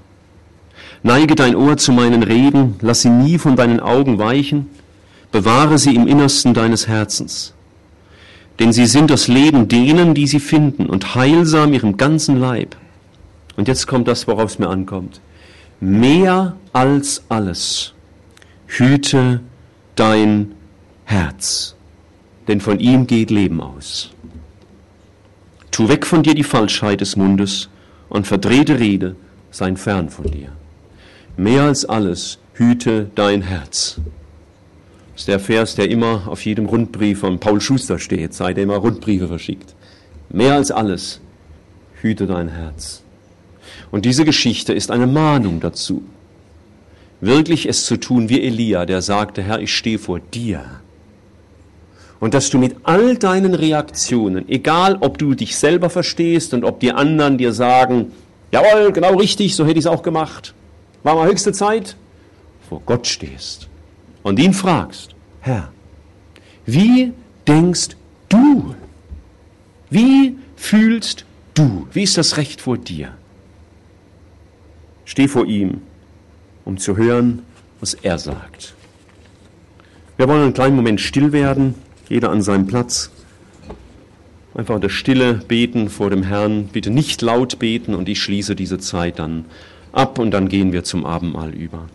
Neige 1.03 1.35
dein 1.35 1.55
Ohr 1.55 1.77
zu 1.77 1.93
meinen 1.93 2.23
Reden, 2.23 2.77
lass 2.81 3.03
sie 3.03 3.11
nie 3.11 3.37
von 3.37 3.57
deinen 3.57 3.81
Augen 3.81 4.19
weichen, 4.19 4.71
bewahre 5.33 5.77
sie 5.77 5.95
im 5.95 6.09
Innersten 6.09 6.55
deines 6.55 6.89
Herzens, 6.89 7.53
denn 8.61 8.75
sie 8.75 8.85
sind 8.85 9.11
das 9.11 9.27
Leben 9.27 9.69
denen, 9.69 10.15
die 10.15 10.27
sie 10.27 10.39
finden 10.39 10.87
und 10.87 11.15
heilsam 11.15 11.73
ihrem 11.73 11.97
ganzen 11.97 12.39
Leib. 12.39 12.77
Und 13.57 13.69
jetzt 13.69 13.87
kommt 13.87 14.07
das, 14.07 14.29
worauf 14.29 14.51
es 14.53 14.59
mir 14.59 14.69
ankommt. 14.69 15.21
Mehr 15.81 16.57
als 16.75 17.25
alles 17.31 17.95
hüte 18.67 19.41
dein 19.97 20.53
Herz, 21.05 21.75
denn 22.49 22.61
von 22.61 22.79
ihm 22.79 23.07
geht 23.07 23.31
Leben 23.31 23.63
aus. 23.63 24.11
Tu 25.71 25.89
weg 25.89 26.05
von 26.05 26.23
dir 26.23 26.35
die 26.35 26.45
Falschheit 26.45 27.01
des 27.01 27.17
Mundes 27.17 27.71
und 28.11 28.27
verdrehte 28.27 28.79
Rede 28.79 29.17
sein 29.51 29.79
fern 29.79 30.11
von 30.11 30.27
dir. 30.27 30.53
Mehr 31.39 31.63
als 31.63 31.87
alles 31.87 32.39
hüte 32.53 33.11
dein 33.15 33.41
Herz. 33.41 34.01
Ist 35.21 35.29
der 35.29 35.39
Vers, 35.39 35.75
der 35.75 35.91
immer 35.91 36.23
auf 36.29 36.47
jedem 36.47 36.65
Rundbrief 36.65 37.21
von 37.21 37.39
Paul 37.39 37.61
Schuster 37.61 37.99
steht, 37.99 38.33
seit 38.33 38.57
er 38.57 38.63
immer 38.63 38.77
Rundbriefe 38.77 39.29
verschickt. 39.29 39.75
Mehr 40.31 40.55
als 40.55 40.71
alles 40.71 41.21
hüte 42.01 42.27
dein 42.27 42.49
Herz. 42.49 43.03
Und 43.91 44.07
diese 44.07 44.25
Geschichte 44.25 44.73
ist 44.73 44.91
eine 44.91 45.07
Mahnung 45.07 45.61
dazu, 45.61 46.03
wirklich 47.21 47.69
es 47.69 47.85
zu 47.85 47.99
tun 47.99 48.31
wie 48.31 48.41
Elia, 48.41 48.87
der 48.87 49.03
sagte, 49.03 49.43
Herr, 49.43 49.61
ich 49.61 49.77
stehe 49.77 49.99
vor 49.99 50.21
dir. 50.21 50.65
Und 52.19 52.33
dass 52.33 52.49
du 52.49 52.57
mit 52.57 52.77
all 52.85 53.19
deinen 53.19 53.53
Reaktionen, 53.53 54.49
egal 54.49 54.97
ob 55.01 55.19
du 55.19 55.35
dich 55.35 55.59
selber 55.59 55.91
verstehst 55.91 56.55
und 56.55 56.65
ob 56.65 56.81
die 56.81 56.93
anderen 56.93 57.37
dir 57.37 57.53
sagen, 57.53 58.13
jawohl, 58.53 58.91
genau 58.93 59.17
richtig, 59.17 59.55
so 59.55 59.65
hätte 59.65 59.79
ich 59.81 59.85
es 59.85 59.87
auch 59.87 60.03
gemacht, 60.03 60.55
war 61.03 61.15
mal 61.15 61.29
höchste 61.29 61.53
Zeit, 61.53 61.95
vor 62.71 62.81
Gott 62.87 63.07
stehst 63.07 63.70
und 64.23 64.39
ihn 64.39 64.53
fragst, 64.53 65.15
Herr, 65.41 65.73
wie 66.67 67.13
denkst 67.47 67.97
du? 68.29 68.75
Wie 69.89 70.37
fühlst 70.57 71.25
du? 71.55 71.89
Wie 71.93 72.03
ist 72.03 72.17
das 72.17 72.37
Recht 72.37 72.61
vor 72.61 72.79
dir? 72.79 73.13
Steh 75.05 75.27
vor 75.27 75.47
ihm, 75.47 75.81
um 76.65 76.79
zu 76.79 76.97
hören, 76.97 77.43
was 77.81 77.95
er 77.95 78.19
sagt. 78.19 78.75
Wir 80.17 80.29
wollen 80.29 80.43
einen 80.43 80.55
kleinen 80.55 80.77
Moment 80.77 81.01
still 81.01 81.33
werden, 81.33 81.75
jeder 82.09 82.31
an 82.31 82.43
seinem 82.43 82.67
Platz. 82.67 83.11
Einfach 84.55 84.75
in 84.75 84.81
der 84.83 84.89
Stille 84.91 85.35
beten 85.35 85.89
vor 85.89 86.11
dem 86.11 86.23
Herrn. 86.23 86.67
Bitte 86.67 86.91
nicht 86.91 87.23
laut 87.23 87.59
beten 87.59 87.95
und 87.95 88.09
ich 88.09 88.21
schließe 88.21 88.55
diese 88.55 88.79
Zeit 88.79 89.19
dann 89.19 89.47
ab 89.93 90.19
und 90.19 90.31
dann 90.33 90.49
gehen 90.49 90.73
wir 90.73 90.85
zum 90.85 91.07
Abendmahl 91.07 91.55
über. 91.55 91.89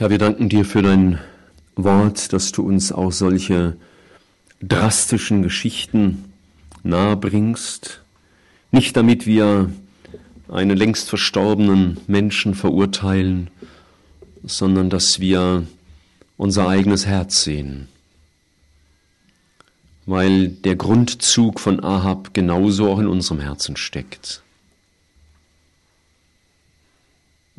Herr, 0.00 0.08
wir 0.08 0.16
danken 0.16 0.48
dir 0.48 0.64
für 0.64 0.80
dein 0.80 1.18
Wort, 1.76 2.32
dass 2.32 2.52
du 2.52 2.62
uns 2.62 2.90
auch 2.90 3.12
solche 3.12 3.76
drastischen 4.62 5.42
Geschichten 5.42 6.32
nahebringst, 6.82 8.00
nicht 8.72 8.96
damit 8.96 9.26
wir 9.26 9.70
einen 10.48 10.74
längst 10.74 11.10
verstorbenen 11.10 11.98
Menschen 12.06 12.54
verurteilen, 12.54 13.50
sondern 14.42 14.88
dass 14.88 15.20
wir 15.20 15.66
unser 16.38 16.66
eigenes 16.66 17.04
Herz 17.04 17.44
sehen, 17.44 17.88
weil 20.06 20.48
der 20.48 20.76
Grundzug 20.76 21.60
von 21.60 21.84
Ahab 21.84 22.32
genauso 22.32 22.90
auch 22.90 23.00
in 23.00 23.06
unserem 23.06 23.40
Herzen 23.40 23.76
steckt. 23.76 24.42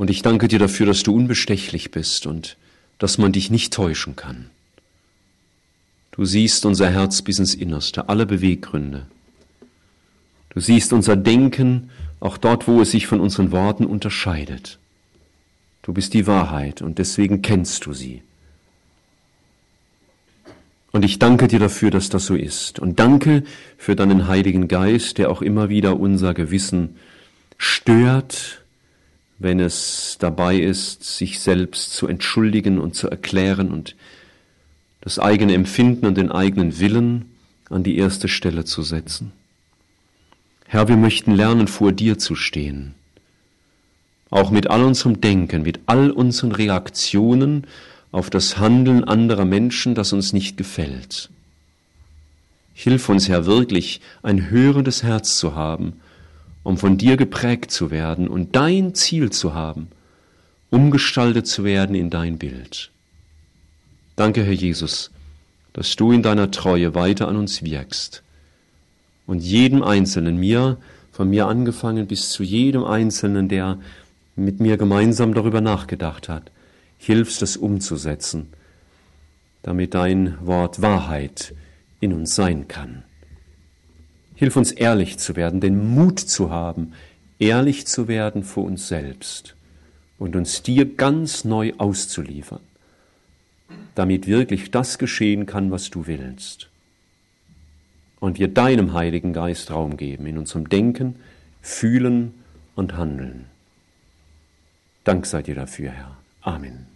Und 0.01 0.09
ich 0.09 0.23
danke 0.23 0.47
dir 0.47 0.57
dafür, 0.57 0.87
dass 0.87 1.03
du 1.03 1.15
unbestechlich 1.15 1.91
bist 1.91 2.25
und 2.25 2.57
dass 2.97 3.19
man 3.19 3.33
dich 3.33 3.51
nicht 3.51 3.71
täuschen 3.71 4.15
kann. 4.15 4.49
Du 6.09 6.25
siehst 6.25 6.65
unser 6.65 6.89
Herz 6.89 7.21
bis 7.21 7.37
ins 7.37 7.53
Innerste, 7.53 8.09
alle 8.09 8.25
Beweggründe. 8.25 9.05
Du 10.49 10.59
siehst 10.59 10.91
unser 10.91 11.15
Denken, 11.15 11.91
auch 12.19 12.39
dort, 12.39 12.67
wo 12.67 12.81
es 12.81 12.89
sich 12.89 13.05
von 13.05 13.19
unseren 13.19 13.51
Worten 13.51 13.85
unterscheidet. 13.85 14.79
Du 15.83 15.93
bist 15.93 16.15
die 16.15 16.25
Wahrheit 16.25 16.81
und 16.81 16.97
deswegen 16.97 17.43
kennst 17.43 17.85
du 17.85 17.93
sie. 17.93 18.23
Und 20.91 21.05
ich 21.05 21.19
danke 21.19 21.47
dir 21.47 21.59
dafür, 21.59 21.91
dass 21.91 22.09
das 22.09 22.25
so 22.25 22.33
ist. 22.33 22.79
Und 22.79 22.99
danke 22.99 23.43
für 23.77 23.95
deinen 23.95 24.27
Heiligen 24.27 24.67
Geist, 24.67 25.19
der 25.19 25.29
auch 25.29 25.43
immer 25.43 25.69
wieder 25.69 25.99
unser 25.99 26.33
Gewissen 26.33 26.95
stört 27.59 28.60
wenn 29.41 29.59
es 29.59 30.17
dabei 30.19 30.57
ist, 30.57 31.03
sich 31.03 31.39
selbst 31.39 31.93
zu 31.93 32.07
entschuldigen 32.07 32.79
und 32.79 32.95
zu 32.95 33.09
erklären 33.09 33.71
und 33.71 33.95
das 35.01 35.17
eigene 35.17 35.53
Empfinden 35.53 36.05
und 36.05 36.15
den 36.15 36.31
eigenen 36.31 36.79
Willen 36.79 37.31
an 37.69 37.83
die 37.83 37.97
erste 37.97 38.27
Stelle 38.27 38.65
zu 38.65 38.83
setzen. 38.83 39.31
Herr, 40.67 40.87
wir 40.87 40.97
möchten 40.97 41.33
lernen, 41.33 41.67
vor 41.67 41.91
dir 41.91 42.17
zu 42.17 42.35
stehen, 42.35 42.93
auch 44.29 44.51
mit 44.51 44.69
all 44.69 44.83
unserem 44.83 45.19
Denken, 45.19 45.63
mit 45.63 45.79
all 45.87 46.11
unseren 46.11 46.51
Reaktionen 46.51 47.65
auf 48.11 48.29
das 48.29 48.57
Handeln 48.57 49.03
anderer 49.03 49.45
Menschen, 49.45 49.95
das 49.95 50.13
uns 50.13 50.33
nicht 50.33 50.55
gefällt. 50.55 51.29
Hilf 52.73 53.09
uns, 53.09 53.27
Herr, 53.27 53.45
wirklich 53.45 54.01
ein 54.21 54.49
hörendes 54.49 55.03
Herz 55.03 55.37
zu 55.37 55.55
haben, 55.55 55.99
um 56.63 56.77
von 56.77 56.97
dir 56.97 57.17
geprägt 57.17 57.71
zu 57.71 57.91
werden 57.91 58.27
und 58.27 58.55
dein 58.55 58.93
Ziel 58.93 59.31
zu 59.31 59.53
haben, 59.53 59.87
umgestaltet 60.69 61.47
zu 61.47 61.63
werden 61.63 61.95
in 61.95 62.09
dein 62.09 62.37
Bild. 62.37 62.91
Danke, 64.15 64.43
Herr 64.43 64.53
Jesus, 64.53 65.11
dass 65.73 65.95
du 65.95 66.11
in 66.11 66.21
deiner 66.21 66.51
Treue 66.51 66.95
weiter 66.95 67.27
an 67.27 67.37
uns 67.37 67.63
wirkst 67.63 68.23
und 69.25 69.39
jedem 69.39 69.83
Einzelnen, 69.83 70.37
mir, 70.37 70.77
von 71.11 71.29
mir 71.29 71.47
angefangen 71.47 72.07
bis 72.07 72.29
zu 72.29 72.43
jedem 72.43 72.83
Einzelnen, 72.83 73.49
der 73.49 73.79
mit 74.35 74.59
mir 74.59 74.77
gemeinsam 74.77 75.33
darüber 75.33 75.61
nachgedacht 75.61 76.29
hat, 76.29 76.51
hilfst 76.97 77.41
es 77.41 77.57
umzusetzen, 77.57 78.47
damit 79.63 79.93
dein 79.93 80.37
Wort 80.45 80.81
Wahrheit 80.81 81.53
in 81.99 82.13
uns 82.13 82.35
sein 82.35 82.67
kann. 82.67 83.03
Hilf 84.41 84.55
uns 84.55 84.71
ehrlich 84.71 85.19
zu 85.19 85.35
werden, 85.35 85.59
den 85.59 85.93
Mut 85.93 86.19
zu 86.19 86.49
haben, 86.49 86.93
ehrlich 87.37 87.85
zu 87.85 88.07
werden 88.07 88.43
vor 88.43 88.63
uns 88.63 88.87
selbst 88.87 89.55
und 90.17 90.35
uns 90.35 90.63
dir 90.63 90.95
ganz 90.95 91.45
neu 91.45 91.73
auszuliefern, 91.77 92.61
damit 93.93 94.25
wirklich 94.25 94.71
das 94.71 94.97
geschehen 94.97 95.45
kann, 95.45 95.69
was 95.69 95.91
du 95.91 96.07
willst. 96.07 96.71
Und 98.19 98.39
wir 98.39 98.47
deinem 98.47 98.93
Heiligen 98.93 99.31
Geist 99.31 99.69
Raum 99.69 99.95
geben 99.95 100.25
in 100.25 100.39
unserem 100.39 100.67
Denken, 100.67 101.17
Fühlen 101.61 102.33
und 102.75 102.97
Handeln. 102.97 103.45
Dank 105.03 105.27
sei 105.27 105.43
dir 105.43 105.53
dafür, 105.53 105.91
Herr. 105.91 106.17
Amen. 106.41 106.90